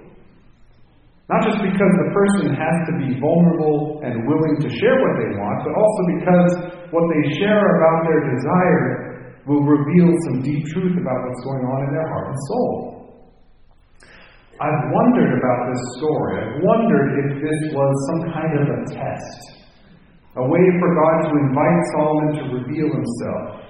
Not 1.25 1.41
just 1.41 1.57
because 1.57 1.93
the 2.05 2.09
person 2.13 2.53
has 2.53 2.75
to 2.85 2.93
be 3.01 3.17
vulnerable 3.17 4.01
and 4.05 4.29
willing 4.29 4.61
to 4.61 4.69
share 4.77 4.93
what 4.93 5.13
they 5.17 5.31
want, 5.41 5.57
but 5.65 5.73
also 5.73 6.01
because 6.21 6.51
what 6.93 7.05
they 7.17 7.33
share 7.41 7.65
about 7.65 7.97
their 8.05 8.21
desire 8.29 9.08
will 9.49 9.65
reveal 9.65 10.13
some 10.29 10.45
deep 10.45 10.61
truth 10.69 10.93
about 10.93 11.17
what's 11.25 11.41
going 11.41 11.65
on 11.65 11.79
in 11.89 11.91
their 11.97 12.07
heart 12.13 12.27
and 12.29 12.39
soul. 12.53 12.89
I've 14.61 14.83
wondered 14.93 15.41
about 15.41 15.73
this 15.73 15.81
story. 15.97 16.37
I've 16.37 16.61
wondered 16.61 17.07
if 17.25 17.41
this 17.41 17.73
was 17.73 17.91
some 18.13 18.21
kind 18.29 18.53
of 18.61 18.65
a 18.69 18.79
test, 18.93 19.41
a 20.37 20.45
way 20.45 20.65
for 20.77 20.89
God 20.93 21.15
to 21.25 21.31
invite 21.49 21.81
Solomon 21.97 22.29
to 22.37 22.43
reveal 22.61 22.93
himself. 22.93 23.65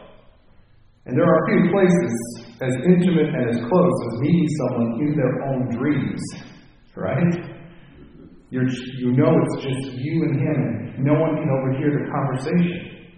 And 1.05 1.15
there 1.15 1.23
are 1.23 1.47
few 1.47 1.71
places 1.71 2.13
as 2.59 2.73
intimate 2.83 3.31
and 3.31 3.49
as 3.49 3.57
close 3.69 3.97
as 4.11 4.19
meeting 4.19 4.47
someone 4.59 4.99
in 4.99 5.15
their 5.15 5.35
own 5.47 5.69
dreams, 5.79 6.21
right? 6.95 7.55
You're, 8.49 8.67
you 8.67 9.13
know 9.13 9.31
it's 9.31 9.63
just 9.63 9.95
you 9.95 10.23
and 10.23 10.41
him, 10.41 10.95
and 10.97 11.05
no 11.05 11.13
one 11.13 11.37
can 11.37 11.47
overhear 11.47 12.03
the 12.03 12.11
conversation. 12.11 13.15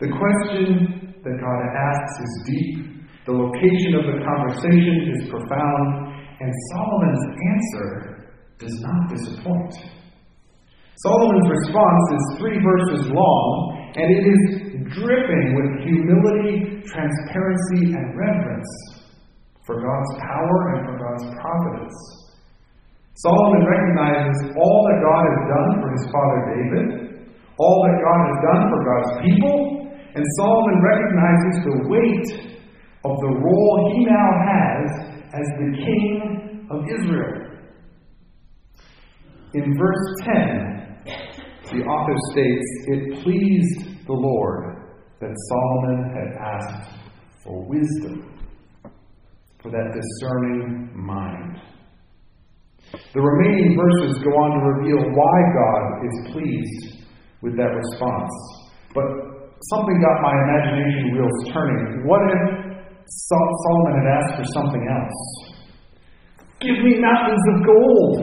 The 0.00 0.08
question 0.08 1.07
that 1.24 1.36
God 1.40 1.60
asks 1.74 2.14
is 2.20 2.32
deep, 2.46 2.98
the 3.26 3.32
location 3.32 3.92
of 3.98 4.04
the 4.08 4.18
conversation 4.24 4.96
is 5.12 5.28
profound, 5.28 6.16
and 6.40 6.50
Solomon's 6.72 7.24
answer 7.52 7.90
does 8.58 8.76
not 8.80 9.00
disappoint. 9.12 9.74
Solomon's 11.04 11.48
response 11.50 12.04
is 12.10 12.22
three 12.38 12.58
verses 12.58 13.10
long, 13.12 13.46
and 13.94 14.06
it 14.10 14.24
is 14.26 14.42
dripping 14.98 15.46
with 15.54 15.84
humility, 15.84 16.82
transparency, 16.86 17.94
and 17.94 18.18
reverence 18.18 18.70
for 19.66 19.78
God's 19.78 20.12
power 20.24 20.58
and 20.74 20.80
for 20.88 20.96
God's 20.96 21.26
providence. 21.38 21.96
Solomon 23.14 23.66
recognizes 23.66 24.56
all 24.56 24.78
that 24.88 24.98
God 25.02 25.22
has 25.26 25.40
done 25.50 25.70
for 25.82 25.88
his 25.92 26.04
father 26.10 26.40
David, 26.54 26.88
all 27.58 27.78
that 27.84 27.96
God 27.98 28.20
has 28.24 28.36
done 28.46 28.62
for 28.70 28.80
God's 28.86 29.12
people, 29.26 29.78
and 30.18 30.26
Solomon 30.36 30.82
recognizes 30.82 31.54
the 31.62 31.76
weight 31.86 32.28
of 33.04 33.14
the 33.20 33.34
role 33.38 33.92
he 33.94 34.04
now 34.04 34.30
has 34.50 34.90
as 35.32 35.46
the 35.62 35.70
king 35.78 36.66
of 36.72 36.82
Israel. 36.98 37.46
In 39.54 39.78
verse 39.78 40.06
10, 40.24 41.04
the 41.70 41.84
author 41.84 42.16
states, 42.32 42.66
It 42.88 43.22
pleased 43.22 44.06
the 44.08 44.12
Lord 44.12 44.90
that 45.20 45.30
Solomon 45.50 46.10
had 46.10 46.34
asked 46.36 46.98
for 47.44 47.64
wisdom, 47.68 48.34
for 49.62 49.70
that 49.70 49.94
discerning 49.94 50.90
mind. 50.96 51.60
The 53.14 53.20
remaining 53.20 53.78
verses 53.78 54.18
go 54.24 54.30
on 54.30 54.58
to 54.58 54.66
reveal 54.80 55.14
why 55.14 55.36
God 55.54 56.06
is 56.08 56.32
pleased 56.32 57.06
with 57.40 57.56
that 57.56 57.70
response. 57.70 58.32
But 58.94 59.27
something 59.74 59.96
got 59.98 60.16
my 60.22 60.34
imagination 60.46 61.18
wheels 61.18 61.38
turning. 61.52 62.06
What 62.06 62.22
if 62.30 62.68
Solomon 63.08 64.04
had 64.04 64.08
asked 64.20 64.34
for 64.36 64.46
something 64.52 64.84
else. 64.84 65.20
Give 66.60 66.76
me 66.84 67.00
mountains 67.00 67.44
of 67.54 67.56
gold. 67.64 68.14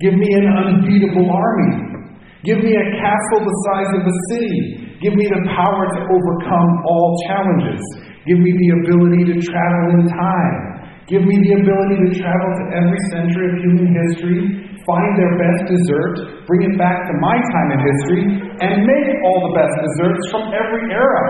Give 0.00 0.14
me 0.14 0.28
an 0.32 0.46
unbeatable 0.48 1.28
army. 1.28 2.00
Give 2.44 2.64
me 2.64 2.72
a 2.72 2.86
castle 2.96 3.44
the 3.44 3.56
size 3.68 3.90
of 4.00 4.02
a 4.08 4.16
city. 4.32 4.96
Give 5.02 5.12
me 5.12 5.28
the 5.28 5.44
power 5.52 5.84
to 5.92 6.00
overcome 6.08 6.70
all 6.88 7.20
challenges. 7.28 7.82
Give 8.24 8.38
me 8.40 8.52
the 8.56 8.68
ability 8.80 9.24
to 9.32 9.36
travel 9.44 10.00
in 10.00 10.08
time. 10.08 10.56
Give 11.04 11.20
me 11.20 11.36
the 11.36 11.60
ability 11.60 11.96
to 12.00 12.10
travel 12.16 12.50
to 12.56 12.64
every 12.80 13.00
century 13.12 13.52
of 13.52 13.54
human 13.60 13.90
history, 13.92 14.69
find 14.90 15.12
their 15.14 15.34
best 15.38 15.62
dessert, 15.70 16.44
bring 16.50 16.66
it 16.66 16.74
back 16.74 17.06
to 17.06 17.14
my 17.22 17.36
time 17.54 17.68
in 17.70 17.78
history, 17.78 18.24
and 18.58 18.82
make 18.82 19.08
all 19.22 19.38
the 19.46 19.54
best 19.54 19.74
desserts 19.86 20.22
from 20.34 20.50
every 20.50 20.90
era. 20.90 21.26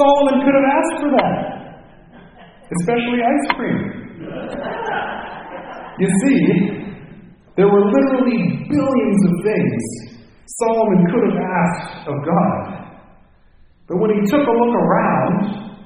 Solomon 0.00 0.40
could 0.40 0.56
have 0.56 0.68
asked 0.72 0.96
for 1.04 1.10
that, 1.20 1.36
especially 2.80 3.20
ice 3.20 3.46
cream. 3.52 3.80
You 6.00 6.08
see, 6.24 6.40
there 7.56 7.68
were 7.68 7.84
literally 7.84 8.64
billions 8.72 9.20
of 9.28 9.34
things 9.44 9.82
Solomon 10.58 11.06
could 11.12 11.24
have 11.28 11.40
asked 11.40 12.08
of 12.08 12.16
God. 12.24 12.62
But 13.88 13.98
when 13.98 14.10
he 14.14 14.20
took 14.30 14.46
a 14.46 14.54
look 14.54 14.74
around 14.76 15.76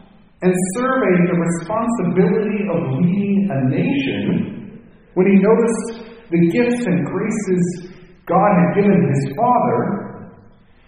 and 0.43 0.53
surveyed 0.77 1.25
the 1.31 1.39
responsibility 1.41 2.61
of 2.69 2.79
leading 3.01 3.49
a 3.51 3.59
nation, 3.71 4.83
when 5.15 5.27
he 5.27 5.37
noticed 5.41 6.04
the 6.31 6.51
gifts 6.51 6.85
and 6.87 7.07
graces 7.07 7.95
God 8.27 8.51
had 8.57 8.83
given 8.83 9.13
his 9.13 9.37
father, 9.37 10.05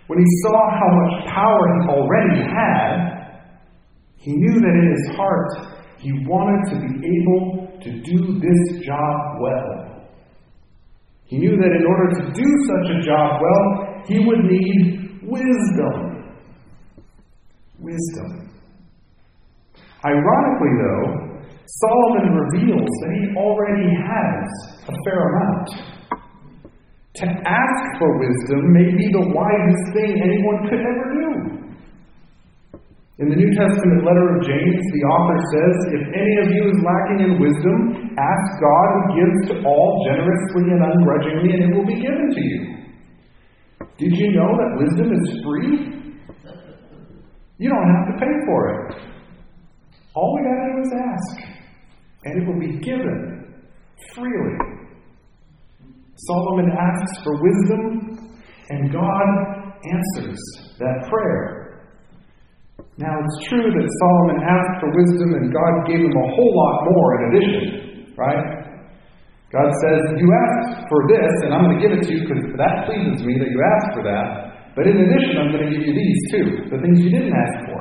when 0.07 0.19
he 0.19 0.25
saw 0.43 0.71
how 0.71 0.91
much 0.95 1.35
power 1.35 1.63
he 1.75 1.89
already 1.89 2.43
had, 2.49 3.43
he 4.17 4.33
knew 4.33 4.61
that 4.61 4.75
in 4.75 4.95
his 4.97 5.17
heart 5.17 5.77
he 5.99 6.13
wanted 6.27 6.71
to 6.71 6.77
be 6.81 7.07
able 7.07 7.79
to 7.83 7.91
do 8.03 8.41
this 8.41 8.85
job 8.85 9.41
well. 9.41 10.07
He 11.25 11.39
knew 11.39 11.57
that 11.57 11.73
in 11.75 11.85
order 11.87 12.09
to 12.21 12.33
do 12.33 12.49
such 12.67 12.97
a 12.97 13.03
job 13.03 13.41
well, 13.43 14.03
he 14.07 14.25
would 14.25 14.45
need 14.45 15.21
wisdom. 15.23 16.33
Wisdom. 17.81 18.53
Ironically, 20.05 20.75
though, 20.81 21.26
Solomon 21.67 22.31
reveals 22.31 22.91
that 23.03 23.11
he 23.11 23.35
already 23.35 23.91
has 23.91 24.47
a 24.87 24.95
fair 25.03 25.19
amount. 25.19 25.69
To 27.17 27.27
ask 27.27 27.83
for 27.99 28.11
wisdom 28.21 28.73
may 28.73 28.95
be 28.95 29.11
the 29.11 29.27
wisest 29.35 29.85
thing 29.97 30.21
anyone 30.21 30.69
could 30.71 30.79
ever 30.79 31.07
do. 31.11 31.27
In 33.19 33.31
the 33.31 33.37
New 33.37 33.51
Testament 33.57 34.05
letter 34.05 34.37
of 34.37 34.45
James, 34.45 34.85
the 34.93 35.03
author 35.09 35.39
says, 35.49 35.77
If 35.97 36.05
any 36.13 36.35
of 36.45 36.49
you 36.53 36.63
is 36.69 36.79
lacking 36.85 37.21
in 37.25 37.41
wisdom, 37.41 38.13
ask 38.15 38.47
God 38.61 38.89
who 38.93 39.03
gives 39.17 39.39
to 39.49 39.55
all 39.67 40.05
generously 40.05 40.69
and 40.69 40.85
ungrudgingly, 40.85 41.51
and 41.57 41.61
it 41.65 41.75
will 41.75 41.89
be 41.89 41.97
given 41.97 42.29
to 42.31 42.43
you. 42.45 42.77
Did 43.97 44.13
you 44.13 44.33
know 44.37 44.53
that 44.53 44.77
wisdom 44.77 45.09
is 45.17 45.25
free? 45.43 45.97
You 47.57 47.71
don't 47.71 47.89
have 47.89 48.13
to 48.13 48.21
pay 48.21 48.35
for 48.45 48.61
it. 48.69 49.17
All 50.15 50.37
we 50.37 50.45
got 50.45 50.53
to 50.53 50.73
do 50.73 50.81
is 50.85 50.93
ask, 50.93 51.56
and 52.27 52.43
it 52.43 52.45
will 52.47 52.59
be 52.59 52.75
given 52.83 53.55
freely. 54.13 54.59
Solomon 56.27 56.75
asks 56.75 57.23
for 57.23 57.39
wisdom, 57.39 58.19
and 58.71 58.91
God 58.91 59.27
answers 59.87 60.41
that 60.79 61.07
prayer. 61.07 61.87
Now, 62.99 63.15
it's 63.15 63.49
true 63.49 63.71
that 63.71 63.89
Solomon 64.03 64.43
asked 64.43 64.77
for 64.83 64.91
wisdom, 64.91 65.39
and 65.39 65.55
God 65.55 65.73
gave 65.87 66.03
him 66.03 66.17
a 66.17 66.29
whole 66.35 66.53
lot 66.57 66.77
more 66.91 67.09
in 67.15 67.21
addition, 67.31 68.15
right? 68.19 68.43
God 69.53 69.71
says, 69.87 70.01
You 70.19 70.27
asked 70.27 70.89
for 70.91 71.07
this, 71.07 71.31
and 71.47 71.55
I'm 71.55 71.63
going 71.63 71.79
to 71.79 71.83
give 71.85 71.95
it 71.95 72.03
to 72.09 72.11
you 72.11 72.21
because 72.27 72.43
that 72.59 72.91
pleases 72.91 73.23
me 73.23 73.39
that 73.39 73.51
you 73.53 73.61
asked 73.63 73.93
for 73.95 74.03
that. 74.03 74.75
But 74.75 74.89
in 74.89 74.99
addition, 74.99 75.39
I'm 75.39 75.53
going 75.55 75.71
to 75.71 75.73
give 75.73 75.87
you 75.87 75.95
these 75.95 76.21
too 76.33 76.47
the 76.75 76.83
things 76.83 76.99
you 77.01 77.11
didn't 77.13 77.37
ask 77.37 77.71
for 77.71 77.81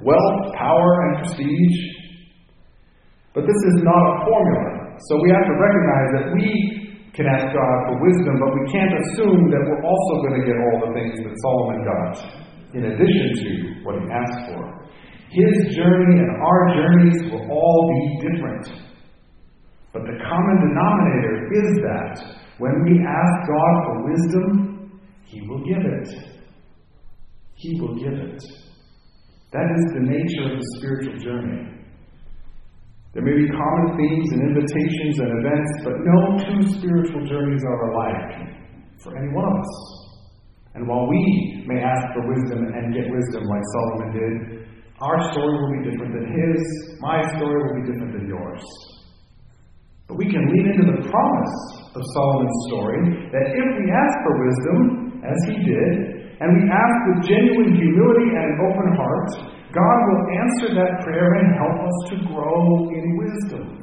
wealth, 0.00 0.54
power, 0.56 0.92
and 1.08 1.24
prestige. 1.24 1.99
But 3.34 3.46
this 3.46 3.60
is 3.72 3.76
not 3.86 4.00
a 4.00 4.14
formula. 4.26 4.98
So 5.08 5.22
we 5.22 5.30
have 5.30 5.46
to 5.46 5.56
recognize 5.56 6.08
that 6.18 6.26
we 6.34 6.48
can 7.14 7.26
ask 7.26 7.46
God 7.50 7.76
for 7.86 7.94
wisdom, 8.02 8.34
but 8.38 8.50
we 8.54 8.64
can't 8.70 8.94
assume 9.06 9.50
that 9.50 9.62
we're 9.66 9.84
also 9.86 10.12
going 10.26 10.36
to 10.40 10.44
get 10.46 10.56
all 10.58 10.76
the 10.86 10.92
things 10.94 11.14
that 11.22 11.34
Solomon 11.42 11.80
got, 11.86 12.12
in 12.74 12.82
addition 12.90 13.26
to 13.38 13.50
what 13.82 13.98
he 13.98 14.06
asked 14.10 14.50
for. 14.50 14.62
His 15.30 15.74
journey 15.74 16.18
and 16.18 16.42
our 16.42 16.62
journeys 16.74 17.30
will 17.30 17.46
all 17.50 17.80
be 17.94 18.30
different. 18.30 18.66
But 19.92 20.02
the 20.02 20.18
common 20.22 20.56
denominator 20.68 21.50
is 21.54 21.70
that 21.82 22.14
when 22.58 22.84
we 22.84 22.98
ask 23.02 23.48
God 23.48 23.74
for 23.86 24.10
wisdom, 24.10 25.00
He 25.24 25.40
will 25.48 25.64
give 25.64 25.82
it. 25.82 26.08
He 27.54 27.80
will 27.80 27.94
give 27.94 28.12
it. 28.12 28.42
That 29.52 29.66
is 29.76 29.84
the 29.94 30.00
nature 30.00 30.52
of 30.52 30.58
the 30.58 30.66
spiritual 30.78 31.18
journey. 31.18 31.69
There 33.12 33.26
may 33.26 33.34
be 33.34 33.50
common 33.50 33.98
themes 33.98 34.30
and 34.30 34.54
invitations 34.54 35.18
and 35.18 35.30
events, 35.42 35.72
but 35.82 35.98
no 35.98 36.18
two 36.46 36.62
spiritual 36.78 37.26
journeys 37.26 37.64
are 37.66 37.90
alike 37.90 38.54
for 39.02 39.18
any 39.18 39.34
one 39.34 39.50
of 39.50 39.58
us. 39.58 39.74
And 40.78 40.86
while 40.86 41.10
we 41.10 41.64
may 41.66 41.82
ask 41.82 42.06
for 42.14 42.22
wisdom 42.22 42.70
and 42.70 42.94
get 42.94 43.10
wisdom 43.10 43.42
like 43.50 43.66
Solomon 43.74 44.10
did, 44.14 44.34
our 45.02 45.18
story 45.34 45.58
will 45.58 45.82
be 45.82 45.90
different 45.90 46.14
than 46.14 46.26
his, 46.30 46.60
my 47.00 47.18
story 47.34 47.58
will 47.58 47.82
be 47.82 47.90
different 47.90 48.14
than 48.14 48.28
yours. 48.30 48.62
But 50.06 50.14
we 50.14 50.30
can 50.30 50.46
lean 50.46 50.70
into 50.70 50.86
the 50.94 51.10
promise 51.10 51.56
of 51.98 52.02
Solomon's 52.14 52.58
story 52.70 53.02
that 53.34 53.46
if 53.58 53.66
we 53.74 53.86
ask 53.90 54.14
for 54.22 54.34
wisdom, 54.38 54.78
as 55.26 55.38
he 55.50 55.56
did, 55.66 55.92
and 56.38 56.48
we 56.54 56.62
ask 56.70 56.94
with 57.10 57.26
genuine 57.26 57.74
humility 57.74 58.28
and 58.38 58.44
an 58.54 58.58
open 58.70 58.88
heart, 58.94 59.30
God 59.70 59.98
will 60.10 60.24
answer 60.34 60.74
that 60.74 61.06
prayer 61.06 61.30
and 61.38 61.54
help 61.54 61.78
us 61.86 61.96
to 62.10 62.16
grow 62.26 62.90
in 62.90 63.04
wisdom. 63.22 63.80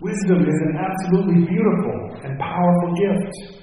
Wisdom 0.00 0.40
is 0.42 0.58
an 0.66 0.74
absolutely 0.80 1.44
beautiful 1.46 1.98
and 2.24 2.38
powerful 2.40 2.90
gift. 2.96 3.62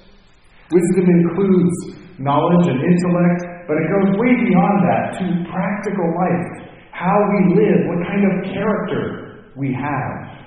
Wisdom 0.70 1.10
includes 1.10 2.00
knowledge 2.18 2.70
and 2.70 2.80
intellect, 2.80 3.66
but 3.66 3.76
it 3.76 3.86
goes 3.90 4.08
way 4.14 4.32
beyond 4.46 4.76
that 4.86 5.04
to 5.18 5.24
practical 5.50 6.08
life, 6.14 6.72
how 6.92 7.18
we 7.34 7.60
live, 7.60 7.78
what 7.90 8.00
kind 8.06 8.24
of 8.24 8.54
character 8.54 9.52
we 9.56 9.74
have. 9.74 10.40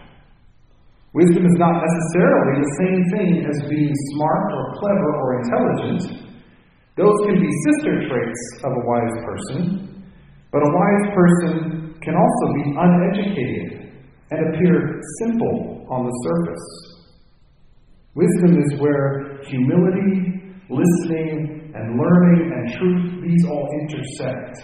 Wisdom 1.13 1.45
is 1.45 1.57
not 1.59 1.77
necessarily 1.77 2.63
the 2.63 2.73
same 2.81 3.01
thing 3.13 3.31
as 3.45 3.69
being 3.69 3.93
smart 4.15 4.53
or 4.55 4.73
clever 4.79 5.09
or 5.21 5.29
intelligent. 5.43 6.25
Those 6.95 7.17
can 7.25 7.37
be 7.37 7.49
sister 7.69 8.07
traits 8.09 8.41
of 8.65 8.71
a 8.71 8.85
wise 8.87 9.17
person, 9.25 9.92
but 10.53 10.61
a 10.61 10.69
wise 10.69 11.05
person 11.17 11.97
can 11.99 12.13
also 12.13 12.45
be 12.53 12.63
uneducated 12.77 13.89
and 14.29 14.53
appear 14.53 15.01
simple 15.19 15.85
on 15.89 16.05
the 16.05 16.13
surface. 16.29 16.93
Wisdom 18.13 18.61
is 18.61 18.79
where 18.79 19.41
humility, 19.47 20.53
listening, 20.69 21.71
and 21.73 21.97
learning 21.97 22.53
and 22.53 22.73
truth, 22.77 23.23
these 23.25 23.45
all 23.49 23.67
intersect. 23.81 24.61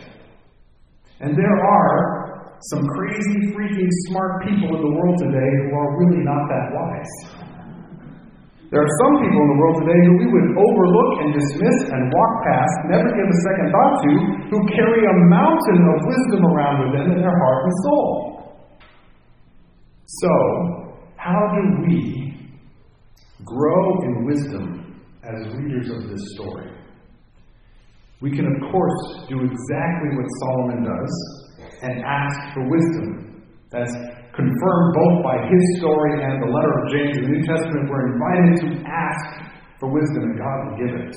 And 1.21 1.35
there 1.35 1.57
are 1.57 2.55
some 2.71 2.85
crazy, 2.85 3.51
freaking 3.51 3.89
smart 4.07 4.43
people 4.43 4.75
in 4.75 4.81
the 4.81 4.93
world 4.93 5.17
today 5.17 5.51
who 5.65 5.75
are 5.75 5.97
really 5.97 6.23
not 6.23 6.47
that 6.49 6.65
wise. 6.71 7.28
There 8.69 8.85
are 8.85 8.93
some 9.01 9.13
people 9.17 9.41
in 9.41 9.49
the 9.49 9.59
world 9.65 9.77
today 9.81 9.99
who 10.05 10.13
we 10.21 10.27
would 10.29 10.49
overlook 10.53 11.11
and 11.25 11.33
dismiss 11.33 11.89
and 11.89 12.13
walk 12.13 12.33
past, 12.45 12.75
never 12.85 13.09
give 13.17 13.25
a 13.25 13.39
second 13.49 13.67
thought 13.73 13.95
to, 14.05 14.11
who 14.53 14.59
carry 14.69 15.01
a 15.09 15.15
mountain 15.25 15.81
of 15.89 15.97
wisdom 16.05 16.45
around 16.45 16.85
with 16.85 16.91
them 16.93 17.17
in 17.17 17.17
their 17.17 17.33
heart 17.33 17.65
and 17.65 17.73
soul. 17.81 18.13
So, 20.05 20.33
how 21.17 21.41
do 21.57 21.81
we 21.89 22.37
grow 23.43 24.03
in 24.05 24.25
wisdom 24.25 25.01
as 25.25 25.53
readers 25.57 25.89
of 25.89 26.07
this 26.07 26.21
story? 26.35 26.69
We 28.21 28.29
can, 28.29 28.45
of 28.45 28.71
course, 28.71 29.25
do 29.29 29.37
exactly 29.41 30.09
what 30.13 30.27
Solomon 30.45 30.83
does 30.83 31.13
and 31.81 32.03
ask 32.05 32.53
for 32.53 32.69
wisdom. 32.69 33.45
That's 33.71 33.95
confirmed 34.39 34.89
both 34.95 35.17
by 35.23 35.35
his 35.51 35.63
story 35.79 36.15
and 36.23 36.39
the 36.39 36.47
letter 36.47 36.73
of 36.79 36.83
James 36.95 37.17
in 37.19 37.23
the 37.27 37.31
New 37.35 37.43
Testament. 37.43 37.91
We're 37.91 38.07
invited 38.15 38.53
to 38.63 38.67
ask 38.87 39.51
for 39.79 39.91
wisdom, 39.91 40.31
and 40.31 40.35
God 40.39 40.57
will 40.63 40.77
give 40.79 40.93
it. 40.95 41.13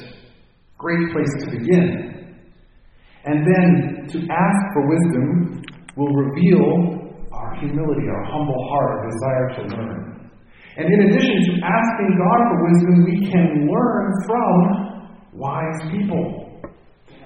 Great 0.79 1.13
place 1.15 1.31
to 1.47 1.51
begin. 1.55 2.35
And 3.25 3.47
then 3.47 3.69
to 4.11 4.19
ask 4.27 4.61
for 4.75 4.83
wisdom 4.91 5.63
will 5.97 6.11
reveal 6.11 7.23
our 7.31 7.55
humility, 7.61 8.11
our 8.11 8.25
humble 8.27 8.59
heart, 8.69 8.91
our 8.91 9.03
desire 9.07 9.49
to 9.55 9.77
learn. 9.77 10.31
And 10.77 10.93
in 10.93 11.01
addition 11.07 11.37
to 11.47 11.53
asking 11.63 12.11
God 12.19 12.41
for 12.51 12.59
wisdom, 12.67 13.05
we 13.05 13.31
can 13.31 13.69
learn 13.71 14.13
from 14.27 14.59
wise 15.33 15.79
people. 15.93 16.49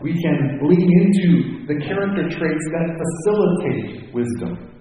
We 0.02 0.12
can 0.20 0.60
lean 0.60 0.90
into 0.92 1.64
the 1.66 1.80
character 1.80 2.28
traits 2.28 2.64
that 2.72 3.00
facilitate 3.00 4.12
wisdom. 4.12 4.75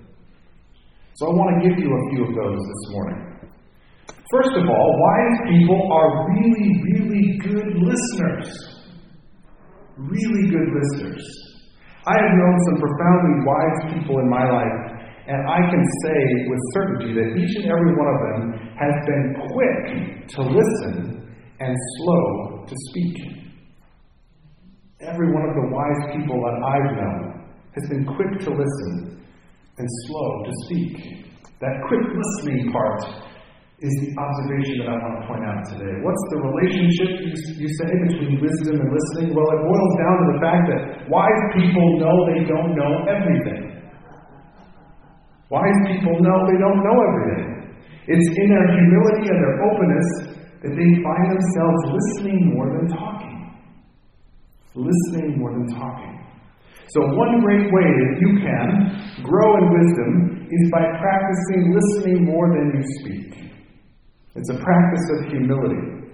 So 1.16 1.28
I 1.28 1.30
want 1.32 1.64
to 1.64 1.70
give 1.70 1.80
you 1.80 1.88
a 1.88 2.02
few 2.12 2.28
of 2.28 2.32
those 2.36 2.60
this 2.60 2.84
morning. 2.92 3.20
First 4.36 4.52
of 4.60 4.68
all, 4.68 4.88
wise 5.00 5.38
people 5.48 5.80
are 5.88 6.28
really, 6.28 6.70
really 6.92 7.40
good 7.40 7.72
listeners. 7.88 8.52
Really 9.96 10.52
good 10.52 10.68
listeners. 10.76 11.24
I 12.06 12.20
have 12.20 12.32
known 12.36 12.56
some 12.68 12.78
profoundly 12.84 13.48
wise 13.48 13.80
people 13.96 14.20
in 14.20 14.28
my 14.28 14.44
life, 14.44 14.80
and 15.32 15.40
I 15.48 15.60
can 15.72 15.84
say 16.04 16.20
with 16.52 16.60
certainty 16.76 17.14
that 17.16 17.40
each 17.40 17.64
and 17.64 17.72
every 17.72 17.96
one 17.96 18.10
of 18.12 18.20
them 18.20 18.42
has 18.76 18.96
been 19.08 19.26
quick 19.56 20.28
to 20.36 20.42
listen 20.44 21.32
and 21.62 21.74
slow 21.96 22.66
to 22.68 22.76
speak. 22.92 23.16
Every 25.00 25.32
one 25.32 25.48
of 25.48 25.56
the 25.56 25.68
wise 25.72 26.12
people 26.12 26.44
that 26.44 26.58
I've 26.60 26.92
known 27.00 27.48
has 27.72 27.88
been 27.88 28.04
quick 28.04 28.44
to 28.44 28.50
listen 28.52 29.16
and 29.78 29.88
slow 30.08 30.30
to 30.44 30.52
speak. 30.66 31.28
That 31.60 31.76
quick 31.88 32.04
listening 32.04 32.72
part 32.72 33.02
is 33.84 33.92
the 34.04 34.12
observation 34.16 34.84
that 34.84 34.92
I 34.92 34.98
want 35.00 35.16
to 35.20 35.24
point 35.28 35.44
out 35.44 35.62
today. 35.68 35.94
What's 36.04 36.26
the 36.32 36.40
relationship, 36.48 37.12
you, 37.60 37.70
say, 37.80 37.92
between 38.08 38.40
wisdom 38.40 38.82
and 38.82 38.90
listening? 38.92 39.36
Well, 39.36 39.50
it 39.52 39.62
boils 39.68 39.94
down 40.00 40.16
to 40.16 40.26
the 40.32 40.40
fact 40.40 40.64
that 40.72 40.82
wise 41.12 41.44
people 41.56 41.88
know 42.00 42.16
they 42.32 42.42
don't 42.48 42.72
know 42.76 42.92
everything. 43.08 43.76
Wise 45.52 45.80
people 45.92 46.16
know 46.24 46.38
they 46.48 46.60
don't 46.60 46.82
know 46.82 46.98
everything. 47.12 47.76
It's 48.08 48.30
in 48.32 48.48
their 48.52 48.68
humility 48.72 49.28
and 49.28 49.40
their 49.44 49.58
openness 49.68 50.10
that 50.64 50.74
they 50.74 50.92
find 51.04 51.26
themselves 51.30 51.82
listening 51.92 52.56
more 52.56 52.70
than 52.80 52.88
talking 52.90 53.36
listening 54.76 55.40
more 55.40 55.54
than 55.54 55.68
talking. 55.68 56.25
So, 56.88 57.02
one 57.18 57.42
great 57.42 57.66
way 57.74 57.90
that 57.90 58.14
you 58.22 58.32
can 58.46 59.24
grow 59.24 59.58
in 59.58 59.66
wisdom 59.74 60.48
is 60.52 60.72
by 60.72 60.86
practicing 61.02 61.74
listening 61.74 62.26
more 62.26 62.48
than 62.54 62.78
you 62.78 62.84
speak. 63.02 63.26
It's 64.36 64.50
a 64.50 64.60
practice 64.62 65.06
of 65.18 65.32
humility. 65.32 66.14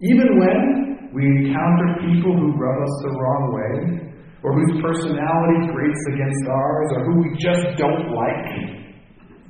Even 0.00 0.38
when 0.38 1.10
we 1.14 1.24
encounter 1.26 2.10
people 2.10 2.34
who 2.34 2.52
rub 2.58 2.82
us 2.82 2.94
the 3.02 3.10
wrong 3.10 3.44
way, 3.54 4.08
or 4.42 4.54
whose 4.54 4.82
personality 4.82 5.72
grates 5.72 6.02
against 6.14 6.44
ours, 6.48 6.88
or 6.94 7.04
who 7.04 7.14
we 7.22 7.36
just 7.38 7.76
don't 7.76 8.10
like, 8.14 8.78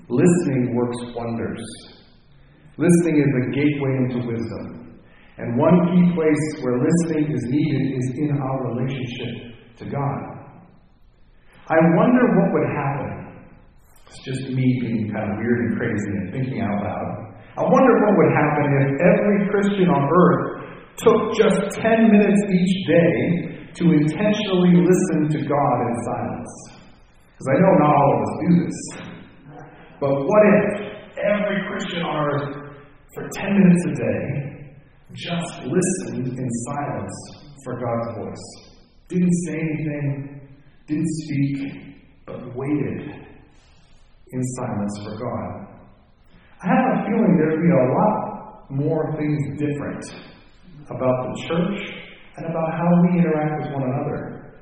listening 0.09 0.75
works 0.75 0.97
wonders. 1.15 1.63
Listening 2.77 3.17
is 3.21 3.33
a 3.37 3.51
gateway 3.51 3.93
into 4.05 4.27
wisdom. 4.27 4.78
And 5.39 5.57
one 5.57 5.79
key 5.95 6.15
place 6.15 6.45
where 6.63 6.83
listening 6.83 7.31
is 7.31 7.43
needed 7.47 7.95
is 7.95 8.07
in 8.19 8.31
our 8.43 8.75
relationship 8.75 9.55
to 9.79 9.85
God. 9.87 10.19
I 11.71 11.79
wonder 11.95 12.23
what 12.35 12.49
would 12.53 12.69
happen. 12.75 13.11
It's 14.09 14.19
just 14.25 14.51
me 14.51 14.67
being 14.81 15.13
kind 15.15 15.31
of 15.31 15.39
weird 15.39 15.59
and 15.69 15.79
crazy 15.79 16.11
and 16.19 16.33
thinking 16.33 16.61
out 16.61 16.83
loud. 16.83 17.29
I 17.57 17.63
wonder 17.63 17.93
what 18.03 18.15
would 18.19 18.33
happen 18.35 18.67
if 18.83 18.89
every 18.99 19.39
Christian 19.51 19.89
on 19.91 20.09
earth 20.11 20.59
took 20.97 21.21
just 21.37 21.79
10 21.79 22.11
minutes 22.11 22.41
each 22.51 22.87
day 22.89 23.71
to 23.75 23.85
intentionally 23.93 24.75
listen 24.75 25.29
to 25.29 25.39
God 25.47 25.77
in 25.87 25.95
silence. 26.03 26.53
Because 27.31 27.49
I 27.53 27.57
know 27.63 27.73
not 27.79 27.95
all 27.95 28.11
of 28.17 28.21
us 28.27 28.35
do 28.43 28.51
this. 28.65 28.79
But 30.01 30.11
what 30.11 30.43
if 30.51 30.89
every 31.23 31.63
Christian 31.71 32.03
on 32.03 32.27
earth, 32.27 32.75
for 33.15 33.29
10 33.29 33.55
minutes 33.55 33.85
a 33.87 33.95
day, 33.95 34.48
just 35.15 35.63
listened 35.65 36.39
in 36.39 36.49
silence 36.67 37.15
for 37.65 37.81
God's 37.81 38.19
voice. 38.19 38.69
Didn't 39.09 39.33
say 39.47 39.55
anything, 39.55 40.49
didn't 40.87 41.09
speak, 41.25 41.57
but 42.27 42.55
waited 42.55 43.29
in 44.33 44.43
silence 44.57 45.01
for 45.05 45.17
God. 45.19 45.69
I 46.63 46.67
have 46.69 46.87
a 46.93 47.05
feeling 47.07 47.39
there'd 47.39 47.63
be 47.63 47.71
a 47.71 47.87
lot 47.95 48.71
more 48.71 49.17
things 49.17 49.39
different 49.59 50.05
about 50.91 51.17
the 51.25 51.47
church 51.49 52.09
and 52.37 52.47
about 52.47 52.71
how 52.73 52.89
we 53.03 53.19
interact 53.19 53.63
with 53.63 53.73
one 53.73 53.85
another 53.85 54.55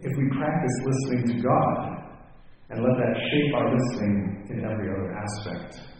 if 0.00 0.12
we 0.16 0.24
practice 0.36 0.76
listening 0.84 1.36
to 1.36 1.42
God 1.42 2.02
and 2.70 2.82
let 2.82 2.96
that 2.96 3.14
shape 3.30 3.54
our 3.54 3.68
listening 3.76 4.46
in 4.50 4.64
every 4.64 4.88
other 4.88 5.14
aspect. 5.14 5.91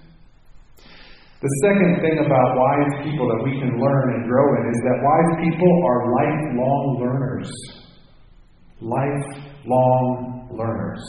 The 1.42 1.50
second 1.59 1.98
thing 1.98 2.22
about 2.22 2.55
wise 2.55 3.02
people 3.02 3.26
that 3.26 3.42
we 3.42 3.59
can 3.59 3.74
learn 3.74 4.07
and 4.14 4.31
grow 4.31 4.46
in 4.46 4.70
is 4.70 4.81
that 4.87 4.96
wise 5.02 5.33
people 5.42 5.72
are 5.90 5.98
lifelong 6.14 7.02
learners. 7.02 7.50
Lifelong 8.78 10.07
learners. 10.55 11.02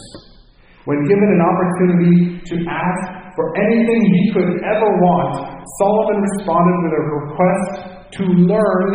When 0.89 1.05
given 1.05 1.29
an 1.37 1.41
opportunity 1.45 2.41
to 2.49 2.55
ask 2.65 3.01
for 3.37 3.53
anything 3.61 4.01
he 4.09 4.33
could 4.33 4.57
ever 4.73 4.89
want, 5.05 5.61
Solomon 5.77 6.17
responded 6.17 6.77
with 6.81 6.93
a 6.97 7.03
request 7.13 7.73
to 8.17 8.23
learn, 8.49 8.89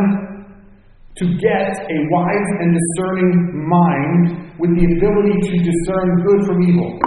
to 1.22 1.24
get 1.38 1.70
a 1.70 1.98
wise 2.18 2.50
and 2.66 2.74
discerning 2.74 3.62
mind 3.62 4.58
with 4.58 4.74
the 4.74 4.86
ability 4.90 5.38
to 5.38 5.54
discern 5.62 6.18
good 6.26 6.46
from 6.50 6.58
evil. 6.66 6.98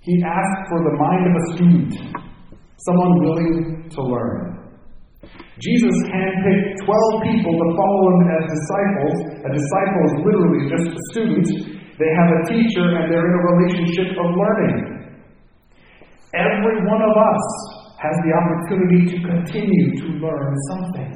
He 0.00 0.20
asked 0.20 0.68
for 0.68 0.84
the 0.84 0.94
mind 1.00 1.24
of 1.24 1.32
a 1.32 1.44
student 1.56 2.26
someone 2.86 3.12
willing 3.20 3.90
to 3.90 4.00
learn. 4.00 4.56
Jesus 5.58 5.96
handpicked 6.12 6.72
12 6.84 7.28
people 7.32 7.54
to 7.56 7.66
follow 7.74 8.02
him 8.12 8.22
as 8.28 8.42
disciples. 8.46 9.16
A 9.42 9.50
disciple 9.50 10.02
is 10.04 10.14
literally 10.22 10.62
just 10.70 10.86
a 10.92 11.00
student. 11.10 11.48
They 11.96 12.10
have 12.12 12.28
a 12.28 12.40
teacher 12.52 12.86
and 12.92 13.08
they're 13.08 13.24
in 13.24 13.34
a 13.34 13.44
relationship 13.56 14.14
of 14.20 14.28
learning. 14.36 14.76
Every 16.36 16.76
one 16.84 17.00
of 17.00 17.14
us 17.16 17.44
has 17.96 18.14
the 18.28 18.32
opportunity 18.36 19.00
to 19.08 19.16
continue 19.24 19.86
to 20.04 20.06
learn 20.20 20.52
something. 20.68 21.10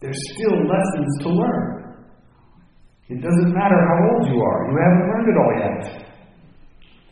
There's 0.00 0.22
still 0.34 0.56
lessons 0.62 1.10
to 1.26 1.28
learn. 1.30 1.66
It 3.08 3.20
doesn't 3.22 3.52
matter 3.52 3.74
how 3.74 3.98
old 4.14 4.24
you 4.30 4.38
are, 4.38 4.60
you 4.70 4.76
haven't 4.78 5.06
learned 5.10 5.28
it 5.30 5.36
all 5.38 5.54
yet. 5.58 5.82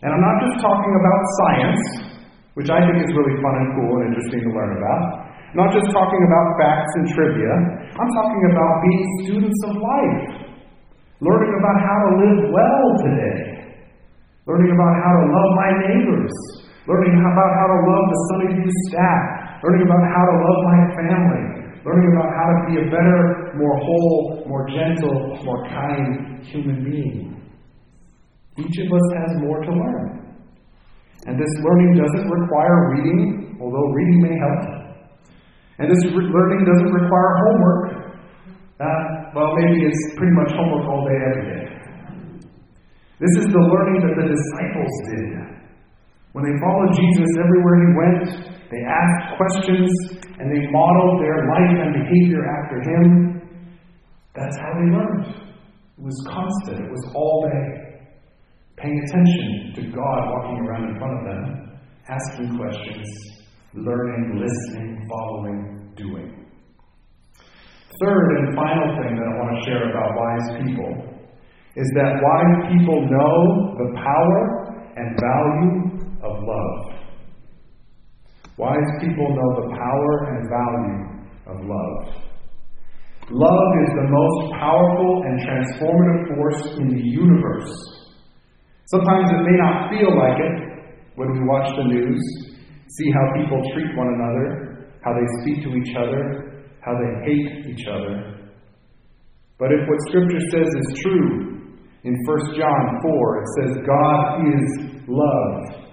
And 0.03 0.13
I'm 0.15 0.21
not 0.21 0.37
just 0.47 0.63
talking 0.63 0.95
about 0.95 1.21
science 1.43 2.14
which 2.55 2.71
I 2.71 2.79
think 2.87 3.03
is 3.03 3.11
really 3.15 3.37
fun 3.43 3.55
and 3.59 3.69
cool 3.75 3.93
and 3.99 4.15
interesting 4.15 4.47
to 4.47 4.51
learn 4.55 4.79
about. 4.79 5.03
not 5.55 5.71
just 5.71 5.87
talking 5.95 6.23
about 6.27 6.47
facts 6.59 6.93
and 6.99 7.05
trivia, 7.15 7.53
I'm 7.95 8.11
talking 8.11 8.43
about 8.51 8.73
being 8.83 9.03
students 9.23 9.61
of 9.71 9.73
life, 9.79 10.51
learning 11.23 11.53
about 11.59 11.79
how 11.79 11.99
to 12.03 12.11
live 12.19 12.41
well 12.51 12.87
today, 13.07 13.39
learning 14.47 14.71
about 14.75 14.95
how 14.99 15.13
to 15.15 15.25
love 15.31 15.51
my 15.55 15.71
neighbors, 15.87 16.35
learning 16.91 17.15
about 17.23 17.51
how 17.55 17.67
to 17.71 17.79
love 17.87 18.05
the 18.11 18.19
Sunny 18.27 18.51
View 18.59 18.73
staff, 18.91 19.23
learning 19.63 19.87
about 19.87 20.05
how 20.11 20.25
to 20.27 20.37
love 20.43 20.59
my 20.75 20.81
family, 20.99 21.45
learning 21.87 22.09
about 22.19 22.31
how 22.35 22.47
to 22.51 22.59
be 22.67 22.75
a 22.83 22.87
better, 22.91 23.55
more 23.55 23.79
whole, 23.79 24.43
more 24.51 24.67
gentle, 24.67 25.39
more 25.47 25.63
kind 25.71 26.43
human 26.43 26.83
being. 26.83 27.31
Each 28.59 28.77
of 28.83 28.89
us 28.91 29.07
has 29.23 29.43
more 29.43 29.63
to 29.63 29.71
learn. 29.71 30.24
And 31.27 31.41
this 31.41 31.53
learning 31.65 31.97
doesn't 31.97 32.29
require 32.29 32.77
reading, 32.93 33.57
although 33.61 33.89
reading 33.93 34.21
may 34.21 34.37
help. 34.37 34.85
And 35.79 35.91
this 35.91 36.05
re- 36.13 36.31
learning 36.31 36.63
doesn't 36.69 36.93
require 36.93 37.31
homework. 37.49 37.85
Uh, 38.79 39.33
well, 39.35 39.57
maybe 39.57 39.87
it's 39.89 40.03
pretty 40.17 40.35
much 40.37 40.53
homework 40.53 40.85
all 40.87 41.03
day, 41.09 41.19
every 41.25 41.45
day. 41.49 41.65
This 43.19 43.35
is 43.41 43.47
the 43.49 43.63
learning 43.63 44.05
that 44.05 44.15
the 44.21 44.27
disciples 44.29 44.93
did. 45.09 45.45
When 46.35 46.45
they 46.45 46.57
followed 46.61 46.93
Jesus 46.99 47.31
everywhere 47.41 47.77
he 47.79 47.91
went, 47.95 48.27
they 48.71 48.83
asked 48.83 49.39
questions 49.39 49.89
and 50.39 50.51
they 50.51 50.67
modeled 50.71 51.23
their 51.23 51.47
life 51.47 51.75
and 51.79 51.95
behavior 51.95 52.43
after 52.43 52.83
him. 52.83 53.41
That's 54.35 54.59
how 54.59 54.73
they 54.75 54.91
learned. 54.91 55.27
It 55.31 56.03
was 56.03 56.27
constant, 56.27 56.85
it 56.85 56.91
was 56.91 57.07
all 57.15 57.47
day. 57.49 57.94
Paying 58.77 59.01
attention 59.07 59.73
to 59.77 59.83
God 59.95 60.19
walking 60.31 60.67
around 60.67 60.91
in 60.91 60.99
front 60.99 61.15
of 61.19 61.25
them, 61.25 61.79
asking 62.09 62.59
questions, 62.59 63.09
learning, 63.75 64.41
listening, 64.41 65.07
following, 65.09 65.93
doing. 65.97 66.45
Third 68.03 68.27
and 68.39 68.57
final 68.57 68.89
thing 68.99 69.15
that 69.15 69.27
I 69.31 69.35
want 69.39 69.55
to 69.55 69.71
share 69.71 69.91
about 69.91 70.11
wise 70.19 70.49
people 70.67 71.15
is 71.77 71.89
that 71.95 72.19
wise 72.19 72.73
people 72.75 73.07
know 73.07 73.75
the 73.79 73.95
power 74.03 74.43
and 74.97 75.15
value 75.23 75.95
of 76.23 76.43
love. 76.43 76.95
Wise 78.59 78.91
people 79.01 79.29
know 79.31 79.51
the 79.63 79.77
power 79.79 80.35
and 80.35 80.49
value 80.51 81.15
of 81.47 81.57
love. 81.67 82.25
Love 83.31 83.69
is 83.83 83.91
the 83.95 84.09
most 84.11 84.53
powerful 84.61 85.23
and 85.27 85.41
transformative 85.41 86.37
force 86.37 86.77
in 86.79 86.89
the 86.89 87.03
universe. 87.03 88.04
Sometimes 88.87 89.31
it 89.31 89.43
may 89.43 89.57
not 89.57 89.91
feel 89.91 90.13
like 90.13 90.39
it 90.39 90.57
when 91.17 91.33
we 91.33 91.41
watch 91.49 91.69
the 91.77 91.85
news, 91.85 92.21
see 92.99 93.11
how 93.11 93.25
people 93.41 93.61
treat 93.73 93.97
one 93.97 94.09
another, 94.13 94.93
how 95.01 95.13
they 95.15 95.27
speak 95.43 95.65
to 95.65 95.71
each 95.77 95.97
other, 95.97 96.67
how 96.81 96.93
they 96.93 97.33
hate 97.33 97.67
each 97.71 97.87
other. 97.87 98.51
But 99.59 99.73
if 99.73 99.89
what 99.89 99.99
Scripture 100.09 100.43
says 100.51 100.69
is 100.69 101.01
true, 101.01 101.55
in 102.05 102.13
1 102.13 102.59
John 102.59 103.01
4, 103.01 103.41
it 103.41 103.49
says, 103.57 103.71
God 103.87 104.45
is 104.45 104.67
love. 105.09 105.89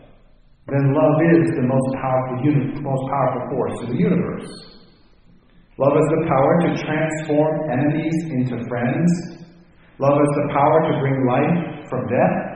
Then 0.67 0.91
love 0.91 1.17
is 1.39 1.55
the 1.55 1.63
most 1.63 1.89
powerful, 2.01 2.43
uni- 2.43 2.81
most 2.81 3.03
powerful 3.07 3.43
force 3.55 3.77
in 3.83 3.95
the 3.95 3.99
universe. 3.99 4.49
Love 5.77 5.93
has 5.95 6.09
the 6.11 6.23
power 6.27 6.53
to 6.67 6.69
transform 6.83 7.71
enemies 7.71 8.17
into 8.27 8.59
friends. 8.67 9.09
Love 9.99 10.19
has 10.19 10.31
the 10.35 10.47
power 10.51 10.79
to 10.91 10.99
bring 10.99 11.25
life 11.25 11.87
from 11.89 12.07
death. 12.11 12.50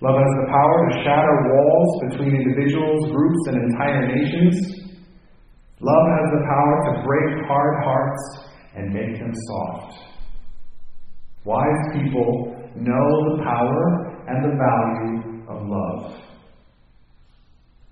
Love 0.00 0.14
has 0.14 0.34
the 0.38 0.48
power 0.50 0.76
to 0.86 1.02
shatter 1.02 1.36
walls 1.50 1.90
between 2.08 2.34
individuals, 2.36 3.10
groups, 3.10 3.42
and 3.48 3.72
entire 3.72 4.06
nations. 4.14 4.54
Love 5.80 6.06
has 6.14 6.26
the 6.38 6.42
power 6.46 6.74
to 6.86 7.02
break 7.02 7.46
hard 7.46 7.74
hearts 7.82 8.22
and 8.76 8.94
make 8.94 9.18
them 9.18 9.32
soft. 9.34 9.98
Wise 11.44 11.82
people 11.94 12.54
know 12.76 13.08
the 13.36 13.42
power 13.42 14.22
and 14.28 14.44
the 14.44 14.54
value 14.54 15.42
of 15.48 15.66
love. 15.66 16.20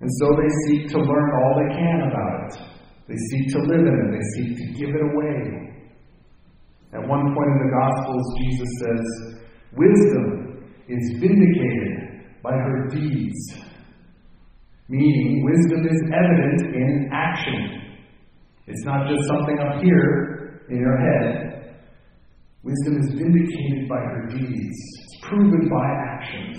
And 0.00 0.10
so 0.20 0.36
they 0.36 0.50
seek 0.66 0.88
to 0.90 0.98
learn 0.98 1.30
all 1.42 1.54
they 1.56 1.74
can 1.74 2.02
about 2.06 2.52
it. 2.52 2.76
They 3.08 3.16
seek 3.30 3.52
to 3.54 3.58
live 3.60 3.80
in 3.80 3.94
it. 3.94 4.12
They 4.12 4.24
seek 4.34 4.56
to 4.58 4.78
give 4.78 4.94
it 4.94 5.02
away. 5.02 5.66
At 6.92 7.08
one 7.08 7.34
point 7.34 7.50
in 7.50 7.60
the 7.66 7.72
Gospels, 7.80 8.24
Jesus 8.38 8.68
says, 8.80 9.06
Wisdom 9.76 10.46
is 10.88 11.18
vindicated 11.20 11.95
by 12.46 12.54
her 12.54 12.86
deeds. 12.88 13.58
Meaning, 14.88 15.42
wisdom 15.42 15.82
is 15.90 16.00
evident 16.14 16.76
in 16.76 17.10
action. 17.12 17.98
It's 18.68 18.84
not 18.84 19.08
just 19.08 19.26
something 19.26 19.58
up 19.58 19.82
here 19.82 20.62
in 20.70 20.78
your 20.78 20.96
head, 20.96 21.56
Wisdom 22.66 22.98
is 22.98 23.14
vindicated 23.14 23.88
by 23.88 23.94
her 23.94 24.26
deeds, 24.26 24.78
it's 24.98 25.20
proven 25.22 25.70
by 25.70 25.86
actions. 26.10 26.58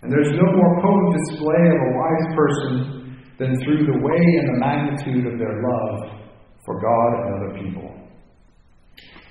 And 0.00 0.10
there's 0.10 0.32
no 0.32 0.48
more 0.56 0.80
potent 0.80 1.20
display 1.20 1.64
of 1.68 1.80
a 1.84 1.92
wise 2.00 2.28
person 2.34 3.20
than 3.36 3.60
through 3.60 3.84
the 3.84 4.00
way 4.00 4.24
and 4.40 4.48
the 4.48 4.58
magnitude 4.58 5.30
of 5.30 5.38
their 5.38 5.60
love 5.60 6.24
for 6.64 6.80
God 6.80 7.10
and 7.20 7.28
other 7.36 7.52
people. 7.60 7.92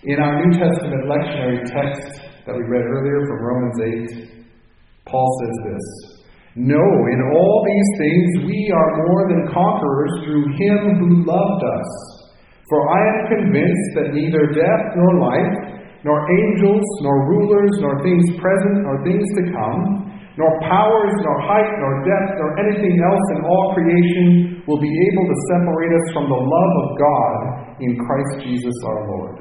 In 0.04 0.22
our 0.22 0.46
New 0.46 0.54
Testament 0.54 1.10
lectionary 1.10 1.66
text 1.66 2.22
that 2.46 2.54
we 2.54 2.62
read 2.70 2.86
earlier 2.86 3.26
from 3.26 3.42
Romans 3.42 4.30
8, 4.30 4.39
Paul 5.10 5.30
says 5.42 5.58
this 5.74 5.86
No, 6.56 6.82
in 6.82 7.20
all 7.34 7.58
these 7.66 7.90
things 7.98 8.28
we 8.46 8.60
are 8.70 9.06
more 9.06 9.24
than 9.30 9.52
conquerors 9.54 10.14
through 10.24 10.48
him 10.56 10.80
who 11.02 11.26
loved 11.26 11.64
us. 11.66 11.90
For 12.70 12.82
I 12.86 13.02
am 13.02 13.20
convinced 13.34 13.90
that 13.98 14.14
neither 14.14 14.54
death 14.54 14.84
nor 14.94 15.12
life, 15.26 15.82
nor 16.06 16.22
angels, 16.30 16.86
nor 17.02 17.26
rulers, 17.26 17.74
nor 17.82 17.98
things 18.06 18.30
present, 18.38 18.86
nor 18.86 19.02
things 19.04 19.26
to 19.42 19.44
come, 19.50 20.06
nor 20.38 20.52
powers, 20.70 21.16
nor 21.26 21.38
height, 21.50 21.72
nor 21.82 21.94
depth, 22.06 22.38
nor 22.38 22.50
anything 22.62 22.96
else 23.02 23.26
in 23.36 23.40
all 23.44 23.74
creation 23.74 24.64
will 24.70 24.80
be 24.80 24.94
able 25.12 25.26
to 25.28 25.38
separate 25.50 25.94
us 25.98 26.08
from 26.14 26.30
the 26.30 26.42
love 26.46 26.74
of 26.86 26.88
God 27.02 27.36
in 27.82 27.98
Christ 27.98 28.46
Jesus 28.46 28.76
our 28.86 29.02
Lord. 29.18 29.36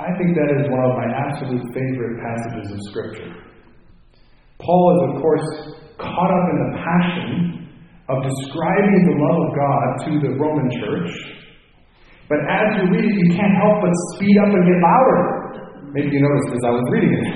I 0.00 0.08
think 0.16 0.32
that 0.32 0.48
is 0.56 0.64
one 0.72 0.80
of 0.80 0.96
my 0.96 1.08
absolute 1.12 1.62
favorite 1.76 2.16
passages 2.24 2.72
of 2.72 2.80
Scripture. 2.88 3.49
Paul 4.60 4.84
is, 4.92 5.00
of 5.08 5.12
course, 5.22 5.46
caught 5.96 6.30
up 6.32 6.46
in 6.52 6.56
the 6.64 6.70
passion 6.80 7.32
of 8.08 8.16
describing 8.24 9.00
the 9.06 9.16
love 9.22 9.38
of 9.46 9.50
God 9.54 9.84
to 10.04 10.10
the 10.20 10.32
Roman 10.36 10.68
church. 10.80 11.12
But 12.28 12.38
as 12.46 12.66
you 12.78 12.84
read 12.90 13.04
it, 13.04 13.14
you 13.14 13.28
can't 13.34 13.54
help 13.58 13.82
but 13.82 13.90
speed 14.14 14.36
up 14.38 14.50
and 14.54 14.62
get 14.62 14.78
louder. 14.78 15.20
Maybe 15.90 16.14
you 16.14 16.22
noticed 16.22 16.54
as 16.54 16.62
I 16.62 16.70
was 16.70 16.84
reading 16.94 17.12
it. 17.18 17.26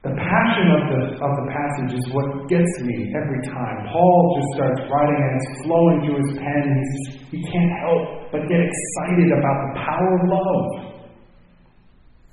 the 0.08 0.14
passion 0.16 0.66
of 0.72 0.82
the, 0.88 1.00
of 1.20 1.32
the 1.44 1.46
passage 1.52 1.92
is 2.00 2.04
what 2.12 2.48
gets 2.48 2.72
me 2.88 3.12
every 3.12 3.40
time. 3.52 3.76
Paul 3.92 4.16
just 4.40 4.48
starts 4.56 4.80
writing 4.88 5.20
and 5.20 5.32
it's 5.36 5.52
flowing 5.64 5.98
through 6.04 6.18
his 6.24 6.32
pen. 6.40 6.62
He's, 6.72 6.94
he 7.36 7.40
can't 7.52 7.72
help 7.84 8.32
but 8.32 8.48
get 8.48 8.60
excited 8.64 9.28
about 9.28 9.56
the 9.60 9.72
power 9.84 10.10
of 10.16 10.22
love. 10.32 10.64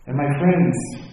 And 0.08 0.16
my 0.16 0.30
friends, 0.40 1.07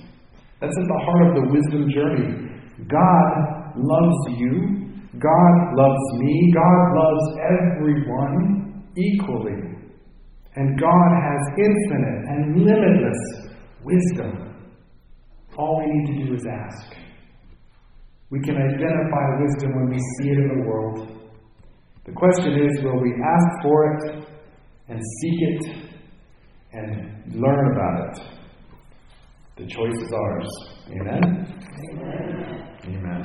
that's 0.65 0.79
at 0.81 0.89
the 0.89 1.01
heart 1.05 1.23
of 1.29 1.33
the 1.37 1.47
wisdom 1.53 1.93
journey. 1.93 2.49
God 2.89 3.29
loves 3.77 4.41
you 4.41 4.85
God 5.21 5.77
loves 5.77 6.05
me. 6.19 6.53
God 6.53 6.81
loves 6.97 7.25
everyone 7.55 8.85
equally. 8.97 9.79
And 10.57 10.79
God 10.79 11.11
has 11.23 11.41
infinite 11.59 12.25
and 12.29 12.65
limitless 12.65 13.53
wisdom. 13.85 14.55
All 15.57 15.79
we 15.79 15.93
need 15.93 16.19
to 16.19 16.27
do 16.27 16.35
is 16.35 16.47
ask. 16.47 16.97
We 18.31 18.41
can 18.41 18.57
identify 18.57 19.25
wisdom 19.41 19.75
when 19.77 19.91
we 19.91 19.99
see 19.99 20.31
it 20.31 20.39
in 20.39 20.49
the 20.49 20.69
world. 20.69 21.09
The 22.07 22.13
question 22.13 22.55
is 22.55 22.83
will 22.83 23.01
we 23.01 23.15
ask 23.23 23.63
for 23.63 23.95
it 23.95 24.27
and 24.89 25.01
seek 25.21 25.39
it 25.41 25.77
and 26.73 27.35
learn 27.35 27.73
about 27.73 28.09
it? 28.09 28.34
The 29.57 29.67
choice 29.67 29.95
is 30.03 30.13
ours. 30.13 30.51
Amen? 30.89 31.23
Amen. 31.93 32.77
Amen. 32.87 33.23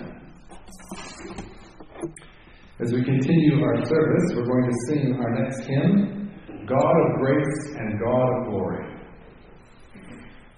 As 2.80 2.94
we 2.94 3.04
continue 3.04 3.64
our 3.64 3.84
service, 3.84 4.34
we're 4.36 4.46
going 4.46 4.70
to 4.70 4.76
sing 4.88 5.16
our 5.20 5.32
next 5.42 5.66
hymn, 5.66 6.32
God 6.68 6.96
of 7.02 7.20
Grace 7.20 7.76
and 7.78 8.00
God 8.00 8.30
of 8.38 8.46
Glory. 8.48 8.86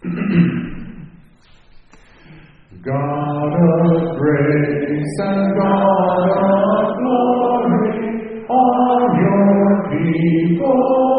God 2.83 3.53
of 3.53 4.17
grace 4.17 5.19
and 5.19 5.55
God 5.55 6.29
of 6.33 6.97
glory, 6.97 7.93
on 8.49 9.01
your 9.21 9.67
people 9.91 11.10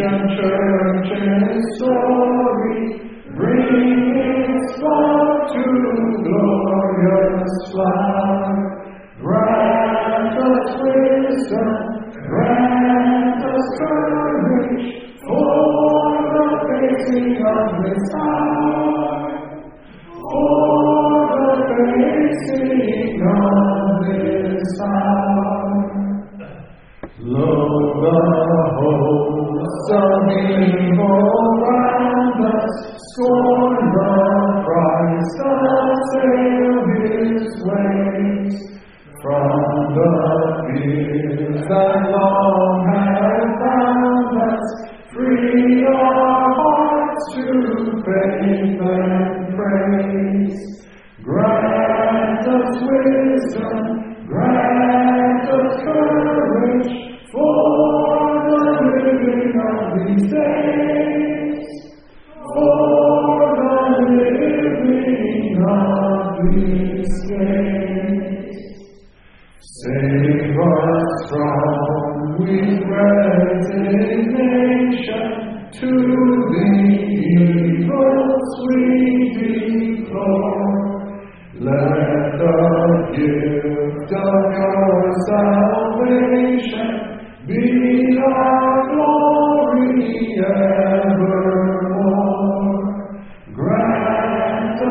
ancient 0.00 0.30
church 0.30 1.62
story, 1.76 3.00
bring 3.34 4.60
flock 4.78 5.52
to 5.52 5.64
glorious. 6.22 7.54
Grant 9.20 10.38
us 10.38 10.66
wisdom, 10.82 11.70
grant 12.28 13.44
us 13.44 13.66
courage 13.78 14.86
for 15.26 16.12
the 16.32 16.46
facing 16.68 17.28
side. 18.10 18.67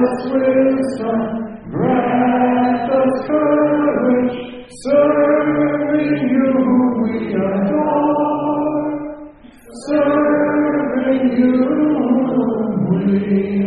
Us 0.04 0.30
wisdom, 0.32 1.20
grant 1.72 2.92
us 2.92 3.14
courage, 3.28 4.36
serving 4.84 6.30
you 6.30 6.50
we 7.04 7.14
adore. 7.34 8.28
Serving 9.88 11.24
you 11.38 11.54
we 12.90 13.04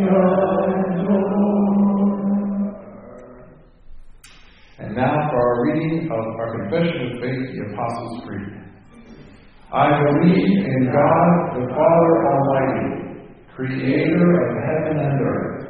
adore. 0.03 0.71
And 4.79 4.91
now 4.97 5.17
for 5.31 5.39
our 5.39 5.57
reading 5.67 6.11
of 6.11 6.25
our 6.39 6.51
Confession 6.59 6.99
of 7.07 7.13
Faith, 7.21 7.45
the 7.55 7.61
Apostles' 7.73 8.19
Creed. 8.27 8.51
I 9.73 10.03
believe 10.03 10.67
in 10.67 10.91
God, 10.93 11.31
the 11.55 11.65
Father 11.71 12.13
Almighty, 12.27 12.89
creator 13.55 14.31
of 14.43 14.51
heaven 14.65 14.99
and 14.99 15.21
earth. 15.21 15.70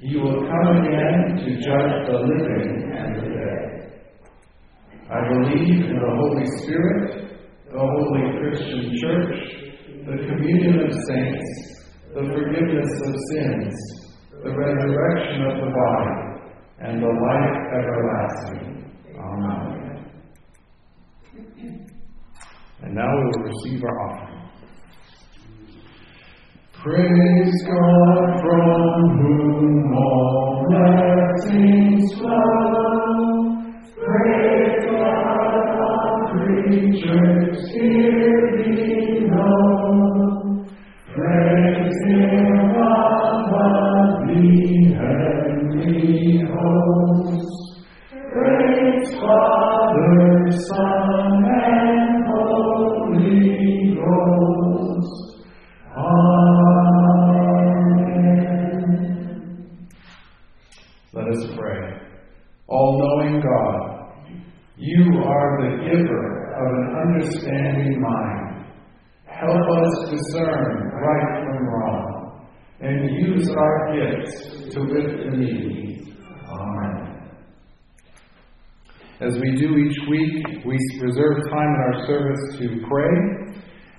He 0.00 0.16
will 0.16 0.40
come 0.48 0.68
again 0.80 1.36
to 1.36 1.60
judge 1.60 2.06
the 2.08 2.18
living 2.24 2.90
and 2.96 3.16
the 3.16 3.28
dead. 3.36 4.00
I 5.10 5.28
believe 5.28 5.84
in 5.84 5.98
the 5.98 6.12
Holy 6.16 6.46
Spirit, 6.62 7.36
the 7.70 7.78
holy 7.78 8.38
Christian 8.38 8.96
Church, 8.98 9.60
the 10.06 10.16
communion 10.26 10.86
of 10.86 10.92
saints, 11.06 11.84
the 12.14 12.22
forgiveness 12.32 12.92
of 13.06 13.14
sins, 13.30 13.74
the 14.42 14.50
resurrection 14.50 15.42
of 15.44 15.54
the 15.60 15.70
body, 15.70 16.30
and 16.78 17.02
the 17.02 17.06
life 17.06 17.58
everlasting. 17.78 18.64
Amen. 19.18 19.70
And 22.82 22.94
now 22.94 23.10
we 23.18 23.24
will 23.24 23.44
receive 23.44 23.84
our 23.84 24.00
offering. 24.08 24.39
Praise 26.82 27.62
God 27.66 28.40
from 28.40 29.18
whom 29.20 29.94
all 29.94 30.64
blessings 30.66 32.14
flow. 32.14 33.60
Praise 34.02 34.84
God, 34.86 35.76
all 35.78 36.08
creatures 36.32 37.60
here 37.70 38.40
below. 39.26 39.74
Praise 41.14 41.98
Him 42.06 42.48
above 42.70 44.24
the 44.26 44.46
heavenly 44.96 46.48
host. 46.48 47.52
Praise 48.32 49.08
Father, 49.20 50.50
Son, 50.66 50.89
use 73.40 73.50
our 73.56 73.76
gifts 73.96 74.74
to 74.74 74.80
lift 74.80 75.16
the 75.24 75.36
needy. 75.36 76.14
Amen. 76.44 77.30
As 79.20 79.32
we 79.40 79.56
do 79.56 79.76
each 79.76 79.98
week, 80.08 80.64
we 80.64 80.76
reserve 81.00 81.36
time 81.48 81.70
in 81.76 81.80
our 81.88 82.06
service 82.06 82.44
to 82.58 82.66
pray. 82.88 83.14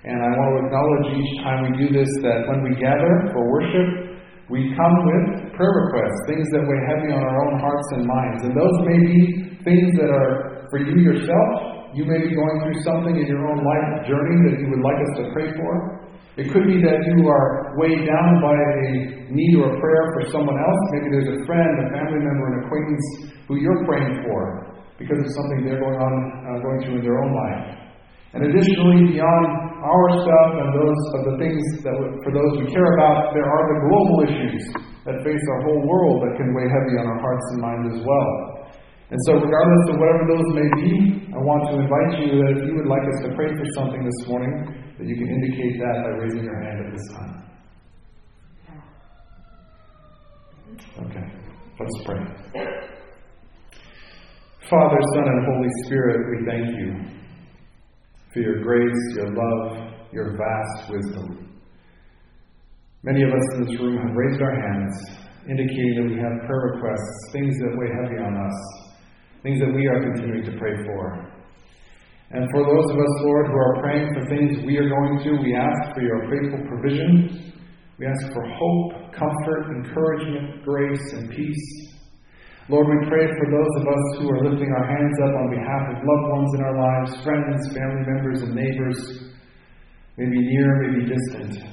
And 0.03 0.17
I 0.17 0.29
want 0.33 0.49
to 0.49 0.57
acknowledge 0.65 1.07
each 1.13 1.33
time 1.45 1.59
we 1.69 1.73
do 1.77 1.87
this 1.93 2.09
that 2.25 2.49
when 2.49 2.65
we 2.65 2.73
gather 2.81 3.29
for 3.33 3.41
worship, 3.49 4.17
we 4.49 4.73
come 4.73 4.95
with 5.05 5.53
prayer 5.53 5.73
requests, 5.85 6.21
things 6.27 6.47
that 6.51 6.65
weigh 6.65 6.83
heavy 6.89 7.13
on 7.13 7.21
our 7.21 7.37
own 7.45 7.61
hearts 7.61 7.87
and 7.93 8.03
minds. 8.05 8.41
And 8.49 8.53
those 8.57 8.77
may 8.81 8.97
be 8.97 9.17
things 9.63 9.93
that 10.01 10.09
are 10.09 10.67
for 10.69 10.81
you 10.81 10.97
yourself. 11.01 11.93
You 11.93 12.05
may 12.05 12.17
be 12.17 12.33
going 12.33 12.57
through 12.65 12.81
something 12.81 13.15
in 13.15 13.27
your 13.29 13.45
own 13.45 13.61
life 13.61 14.09
journey 14.09 14.37
that 14.49 14.57
you 14.57 14.67
would 14.73 14.81
like 14.81 14.99
us 15.05 15.13
to 15.21 15.23
pray 15.33 15.53
for. 15.53 16.00
It 16.39 16.47
could 16.47 16.63
be 16.63 16.79
that 16.79 16.99
you 17.11 17.27
are 17.27 17.75
weighed 17.75 18.07
down 18.07 18.29
by 18.39 18.55
a 18.55 18.87
need 19.27 19.53
or 19.59 19.75
a 19.75 19.77
prayer 19.83 20.05
for 20.15 20.31
someone 20.31 20.55
else. 20.55 20.81
Maybe 20.95 21.11
there's 21.11 21.31
a 21.35 21.39
friend, 21.43 21.71
a 21.83 21.87
family 21.91 22.23
member, 22.23 22.45
an 22.55 22.57
acquaintance 22.63 23.05
who 23.51 23.59
you're 23.59 23.83
praying 23.83 24.23
for 24.23 24.71
because 24.95 25.19
of 25.19 25.27
something 25.35 25.67
they're 25.67 25.83
going 25.83 25.99
on, 25.99 26.13
uh, 26.47 26.63
going 26.63 26.79
through 26.87 26.97
in 26.99 27.03
their 27.03 27.19
own 27.19 27.35
life. 27.35 27.81
And 28.31 28.47
additionally, 28.47 29.11
beyond 29.11 29.45
our 29.83 30.05
stuff 30.23 30.49
and 30.55 30.69
those 30.71 31.01
of 31.19 31.21
the 31.27 31.35
things 31.35 31.59
that 31.83 31.99
for 32.23 32.31
those 32.31 32.63
we 32.63 32.71
care 32.71 32.95
about, 32.95 33.35
there 33.35 33.43
are 33.43 33.63
the 33.67 33.77
global 33.91 34.17
issues 34.23 34.63
that 35.03 35.19
face 35.27 35.43
our 35.51 35.61
whole 35.67 35.83
world 35.83 36.23
that 36.23 36.39
can 36.39 36.55
weigh 36.55 36.71
heavy 36.71 36.95
on 36.95 37.11
our 37.11 37.19
hearts 37.19 37.45
and 37.51 37.59
minds 37.59 37.87
as 37.91 37.99
well. 38.07 38.31
And 39.11 39.19
so, 39.27 39.35
regardless 39.35 39.85
of 39.91 39.95
whatever 39.99 40.23
those 40.31 40.49
may 40.55 40.69
be, 40.79 40.91
I 41.35 41.39
want 41.43 41.67
to 41.67 41.83
invite 41.83 42.23
you 42.23 42.39
that 42.39 42.49
if 42.55 42.61
you 42.63 42.79
would 42.79 42.87
like 42.87 43.03
us 43.03 43.19
to 43.27 43.35
pray 43.35 43.51
for 43.51 43.67
something 43.75 43.99
this 44.07 44.19
morning, 44.31 44.71
that 45.01 45.09
you 45.09 45.15
can 45.15 45.29
indicate 45.29 45.79
that 45.79 46.03
by 46.03 46.09
raising 46.09 46.43
your 46.43 46.61
hand 46.61 46.85
at 46.85 46.93
this 46.93 47.07
time. 47.17 47.33
Okay, 50.99 51.25
let's 51.79 52.03
pray. 52.05 52.21
Father, 54.69 54.97
Son, 55.15 55.25
and 55.25 55.45
Holy 55.55 55.69
Spirit, 55.85 56.19
we 56.29 56.45
thank 56.45 56.77
you 56.77 56.89
for 58.31 58.39
your 58.41 58.61
grace, 58.61 59.15
your 59.15 59.33
love, 59.33 59.91
your 60.13 60.37
vast 60.37 60.91
wisdom. 60.91 61.59
Many 63.01 63.23
of 63.23 63.29
us 63.29 63.55
in 63.55 63.65
this 63.65 63.79
room 63.79 63.97
have 63.97 64.15
raised 64.15 64.39
our 64.39 64.53
hands, 64.53 65.17
indicating 65.49 65.95
that 65.97 66.09
we 66.13 66.21
have 66.21 66.47
prayer 66.47 66.75
requests, 66.75 67.31
things 67.33 67.57
that 67.57 67.75
weigh 67.75 67.89
heavy 67.89 68.21
on 68.21 68.37
us, 68.37 68.91
things 69.41 69.59
that 69.59 69.73
we 69.73 69.87
are 69.87 69.99
continuing 69.99 70.45
to 70.45 70.57
pray 70.59 70.75
for. 70.85 71.40
And 72.33 72.47
for 72.51 72.63
those 72.63 72.87
of 72.91 72.97
us, 72.97 73.15
Lord, 73.27 73.47
who 73.47 73.57
are 73.59 73.81
praying 73.81 74.07
for 74.15 74.23
things 74.31 74.63
we 74.65 74.77
are 74.77 74.87
going 74.87 75.19
through, 75.19 75.43
we 75.43 75.53
ask 75.53 75.93
for 75.93 76.01
your 76.01 76.31
faithful 76.31 76.63
provision. 76.67 77.51
We 77.99 78.07
ask 78.07 78.31
for 78.31 78.43
hope, 78.47 79.11
comfort, 79.11 79.67
encouragement, 79.75 80.63
grace, 80.63 81.13
and 81.13 81.29
peace. 81.29 81.91
Lord, 82.69 82.87
we 82.87 83.09
pray 83.09 83.27
for 83.27 83.47
those 83.51 83.73
of 83.81 83.87
us 83.87 84.05
who 84.19 84.29
are 84.31 84.47
lifting 84.47 84.71
our 84.71 84.87
hands 84.87 85.17
up 85.27 85.35
on 85.35 85.49
behalf 85.51 85.83
of 85.91 85.95
loved 86.07 86.27
ones 86.31 86.51
in 86.55 86.61
our 86.63 86.77
lives, 86.79 87.23
friends, 87.23 87.67
family 87.75 88.05
members, 88.07 88.41
and 88.43 88.55
neighbors, 88.55 88.99
maybe 90.15 90.39
near, 90.39 90.87
maybe 90.87 91.03
distant. 91.11 91.67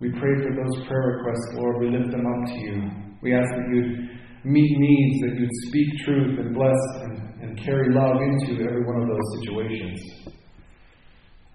We 0.00 0.10
pray 0.10 0.34
for 0.42 0.50
those 0.50 0.86
prayer 0.88 1.22
requests, 1.22 1.54
Lord. 1.54 1.78
We 1.78 1.90
lift 1.96 2.10
them 2.10 2.26
up 2.26 2.48
to 2.48 2.58
you. 2.58 2.90
We 3.22 3.34
ask 3.34 3.48
that 3.54 3.68
you'd 3.72 4.10
meet 4.44 4.78
needs, 4.78 5.20
that 5.22 5.38
you'd 5.38 5.68
speak 5.68 6.04
truth 6.04 6.38
and 6.40 6.54
bless 6.54 6.82
and, 7.02 7.25
carry 7.64 7.92
love 7.92 8.16
into 8.20 8.62
every 8.62 8.84
one 8.84 9.02
of 9.02 9.08
those 9.08 9.28
situations. 9.40 10.00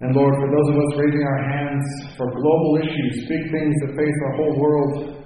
And 0.00 0.16
Lord, 0.16 0.34
for 0.34 0.50
those 0.50 0.68
of 0.70 0.76
us 0.76 0.98
raising 0.98 1.22
our 1.22 1.42
hands 1.50 1.84
for 2.16 2.26
global 2.30 2.78
issues, 2.82 3.28
big 3.28 3.44
things 3.54 3.74
that 3.86 3.94
face 3.94 4.18
our 4.26 4.36
whole 4.36 4.58
world, 4.58 5.22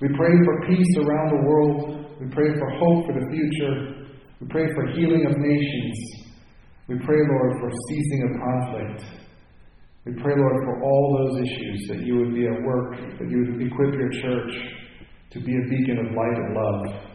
we 0.00 0.08
pray 0.16 0.34
for 0.44 0.66
peace 0.66 0.96
around 0.98 1.30
the 1.30 1.46
world. 1.46 2.06
We 2.20 2.26
pray 2.26 2.50
for 2.58 2.68
hope 2.70 3.06
for 3.06 3.14
the 3.14 3.26
future. 3.30 4.08
We 4.40 4.48
pray 4.48 4.66
for 4.74 4.90
healing 4.98 5.24
of 5.26 5.38
nations. 5.38 5.94
We 6.88 6.98
pray, 7.06 7.18
Lord, 7.30 7.52
for 7.60 7.70
ceasing 7.88 8.22
of 8.26 8.30
conflict. 8.42 9.22
We 10.04 10.14
pray, 10.20 10.34
Lord, 10.36 10.56
for 10.64 10.82
all 10.82 11.16
those 11.18 11.42
issues 11.46 11.86
that 11.90 12.00
you 12.00 12.16
would 12.16 12.34
be 12.34 12.46
at 12.48 12.60
work, 12.66 12.96
that 13.20 13.30
you 13.30 13.38
would 13.38 13.62
equip 13.62 13.94
your 13.94 14.10
church 14.10 14.52
to 15.30 15.38
be 15.38 15.52
a 15.54 15.68
beacon 15.70 15.98
of 15.98 16.06
light 16.12 16.36
and 16.36 16.54
love. 16.56 17.11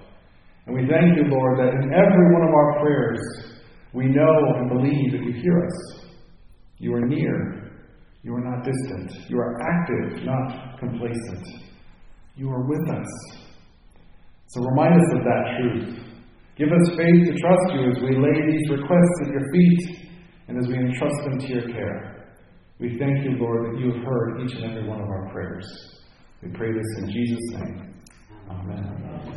And 0.67 0.75
we 0.75 0.81
thank 0.81 1.15
you, 1.15 1.23
Lord, 1.31 1.59
that 1.59 1.73
in 1.81 1.93
every 1.93 2.33
one 2.33 2.43
of 2.43 2.53
our 2.53 2.79
prayers, 2.81 3.19
we 3.93 4.05
know 4.05 4.35
and 4.57 4.69
believe 4.69 5.11
that 5.13 5.23
you 5.23 5.33
hear 5.41 5.65
us. 5.65 6.05
You 6.77 6.93
are 6.93 7.05
near. 7.07 7.71
You 8.21 8.35
are 8.35 8.43
not 8.43 8.65
distant. 8.65 9.29
You 9.29 9.39
are 9.39 9.55
active, 9.63 10.25
not 10.25 10.77
complacent. 10.79 11.47
You 12.35 12.49
are 12.51 12.67
with 12.67 12.89
us. 12.89 13.07
So 14.47 14.61
remind 14.61 14.93
us 14.93 15.07
of 15.13 15.23
that 15.23 15.43
truth. 15.57 16.07
Give 16.57 16.67
us 16.67 16.89
faith 16.97 17.25
to 17.27 17.39
trust 17.39 17.73
you 17.73 17.91
as 17.91 18.01
we 18.01 18.17
lay 18.17 18.51
these 18.51 18.69
requests 18.69 19.21
at 19.23 19.31
your 19.31 19.51
feet 19.53 20.09
and 20.49 20.57
as 20.57 20.67
we 20.67 20.75
entrust 20.75 21.15
them 21.23 21.39
to 21.39 21.47
your 21.47 21.69
care. 21.71 22.35
We 22.79 22.97
thank 22.99 23.23
you, 23.23 23.37
Lord, 23.39 23.73
that 23.73 23.79
you 23.79 23.93
have 23.93 24.03
heard 24.03 24.41
each 24.41 24.53
and 24.55 24.65
every 24.65 24.87
one 24.87 24.99
of 24.99 25.07
our 25.07 25.29
prayers. 25.31 25.65
We 26.43 26.49
pray 26.49 26.73
this 26.73 27.03
in 27.03 27.09
Jesus' 27.09 27.53
name. 27.53 27.93
Amen. 28.49 29.36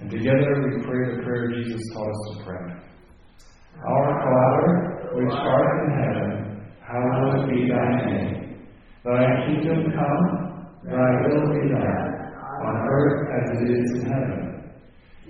And 0.00 0.10
together 0.10 0.64
we 0.64 0.82
pray 0.82 1.14
the 1.14 1.22
prayer 1.22 1.52
Jesus 1.52 1.80
taught 1.92 2.08
us 2.08 2.38
to 2.38 2.44
pray. 2.44 2.80
Our 3.86 4.08
Father, 4.24 4.70
which 5.12 5.32
art 5.32 5.84
in 5.84 5.90
heaven, 6.00 6.72
hallowed 6.80 7.48
be 7.50 7.68
thy 7.68 7.88
name. 8.06 8.66
Thy 9.04 9.24
kingdom 9.46 9.92
come, 9.92 10.24
thy 10.84 11.10
will 11.28 11.48
be 11.52 11.68
done, 11.68 12.08
on 12.64 12.76
earth 12.88 13.28
as 13.36 13.60
it 13.60 13.70
is 13.70 13.92
in 13.92 14.06
heaven. 14.10 14.50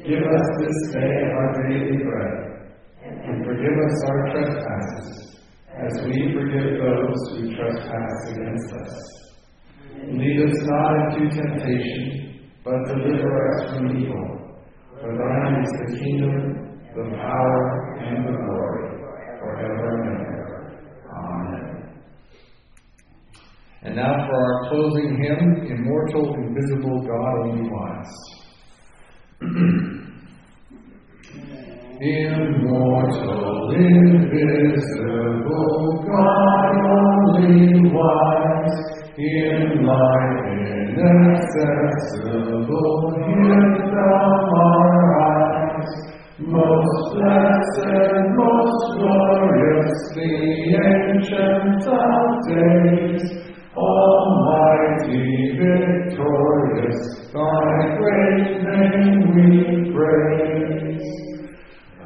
Give 0.07 0.23
us 0.23 0.47
this 0.59 0.93
day 0.95 1.15
our 1.35 1.69
daily 1.69 1.99
bread, 2.03 2.37
and 3.03 3.45
forgive 3.45 3.77
us 3.87 4.05
our 4.09 4.31
trespasses, 4.33 5.37
as 5.77 6.05
we 6.05 6.33
forgive 6.33 6.79
those 6.79 7.21
who 7.37 7.55
trespass 7.57 8.31
against 8.31 8.73
us. 8.73 9.21
Lead 10.13 10.49
us 10.49 10.57
not 10.63 11.19
into 11.19 11.29
temptation, 11.37 12.51
but 12.65 12.85
deliver 12.87 13.49
us 13.51 13.77
from 13.77 13.97
evil. 14.01 14.40
For 15.01 15.11
thine 15.17 15.65
is 15.65 15.73
the 15.81 15.87
kingdom, 15.99 16.37
the 16.95 17.05
power, 17.17 17.61
and 18.05 18.19
the 18.27 18.33
glory, 18.37 18.87
forever 19.41 19.89
and 20.03 20.21
ever. 20.27 20.59
Amen. 21.17 21.67
And 23.83 23.93
now 23.97 24.13
for 24.27 24.37
our 24.37 24.69
closing 24.69 25.17
hymn, 25.23 25.67
Immortal, 25.73 26.35
Invisible, 26.35 27.01
God 27.01 27.35
Only 27.47 27.71
Wise. 27.71 28.15
Immortal, 32.03 33.73
invisible, 33.77 34.85
God 36.09 36.73
only 36.89 37.91
wise, 37.91 38.77
in 39.19 39.85
life 39.85 40.50
inaccessible, 40.99 42.91
hid 43.27 43.75
from 43.91 44.49
our 44.59 44.95
eyes. 45.23 45.93
Most 46.39 47.15
blessed, 47.15 48.27
most 48.35 48.83
glorious, 48.99 49.95
the 50.15 50.35
ancient 50.89 51.85
of 51.87 52.25
days, 52.49 53.25
almighty, 53.77 55.29
victorious, 55.61 57.01
thy 57.33 57.73
great 57.99 58.51
name 58.65 59.21
we 59.35 59.49
praise. 59.93 61.09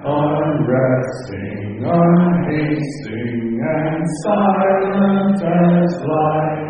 Unresting, 0.04 1.64
unhasting, 1.80 3.42
and 3.62 4.04
silent 4.24 5.40
as 5.40 5.92
light, 6.04 6.63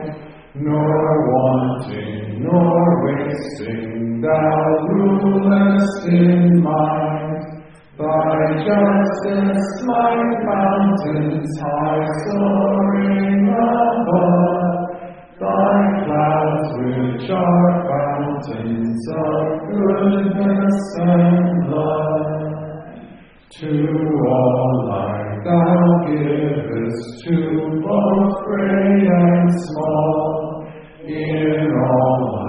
nor 0.54 1.32
wanting, 1.32 2.42
nor 2.44 3.04
wasting, 3.04 4.20
thou 4.20 4.86
rulest 4.88 6.06
in 6.06 6.62
might. 6.62 7.24
Thy 7.98 8.64
justice 8.66 9.82
like 9.86 10.44
mountains 10.44 11.50
high 11.60 12.06
soaring 12.26 13.48
above, 13.48 14.74
thy 15.40 15.78
clouds 16.04 16.70
which 16.78 17.30
are 17.30 17.70
fountains 17.90 19.08
of 19.10 19.44
goodness 19.70 20.78
and 21.00 21.70
love. 21.70 22.34
To 23.60 23.70
all 24.26 24.88
life 24.88 25.33
thou 25.44 26.06
givest, 26.06 27.24
to 27.24 27.36
both 27.84 28.44
great 28.46 29.08
and 29.08 29.50
small. 29.66 30.66
In 31.06 31.70
all 31.70 32.43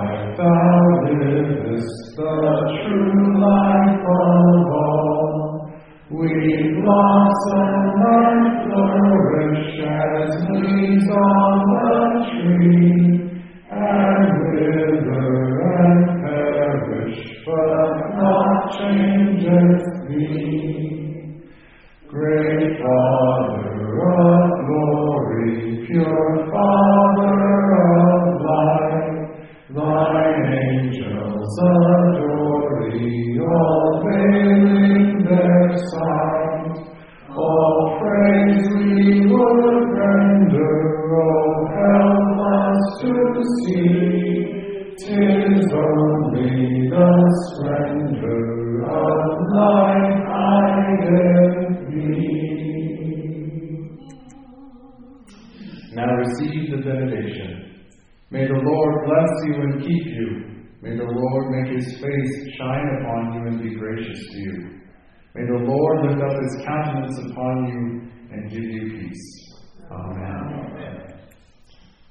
up 66.26 66.42
his 66.42 66.66
countenance 66.66 67.18
upon 67.32 67.68
you 67.68 68.12
and 68.32 68.52
give 68.52 68.64
you 68.64 69.00
peace. 69.00 69.54
Amen. 69.92 71.20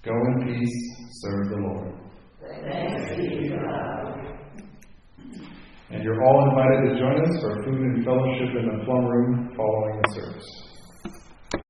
Go 0.04 0.12
in 0.12 0.46
peace, 0.46 0.96
serve 1.22 1.48
the 1.50 1.56
Lord. 1.56 1.94
Thanks 2.40 3.16
be 3.16 3.48
to 3.48 3.56
God. 3.56 4.04
And 5.90 6.02
you're 6.02 6.24
all 6.24 6.48
invited 6.48 6.92
to 6.92 6.98
join 6.98 7.22
us 7.24 7.40
for 7.40 7.62
food 7.64 7.80
and 7.80 8.04
fellowship 8.04 8.48
in 8.56 8.78
the 8.78 8.84
plum 8.84 9.04
room 9.06 9.54
following 9.56 10.00
the 10.02 10.20
service. 10.20 10.63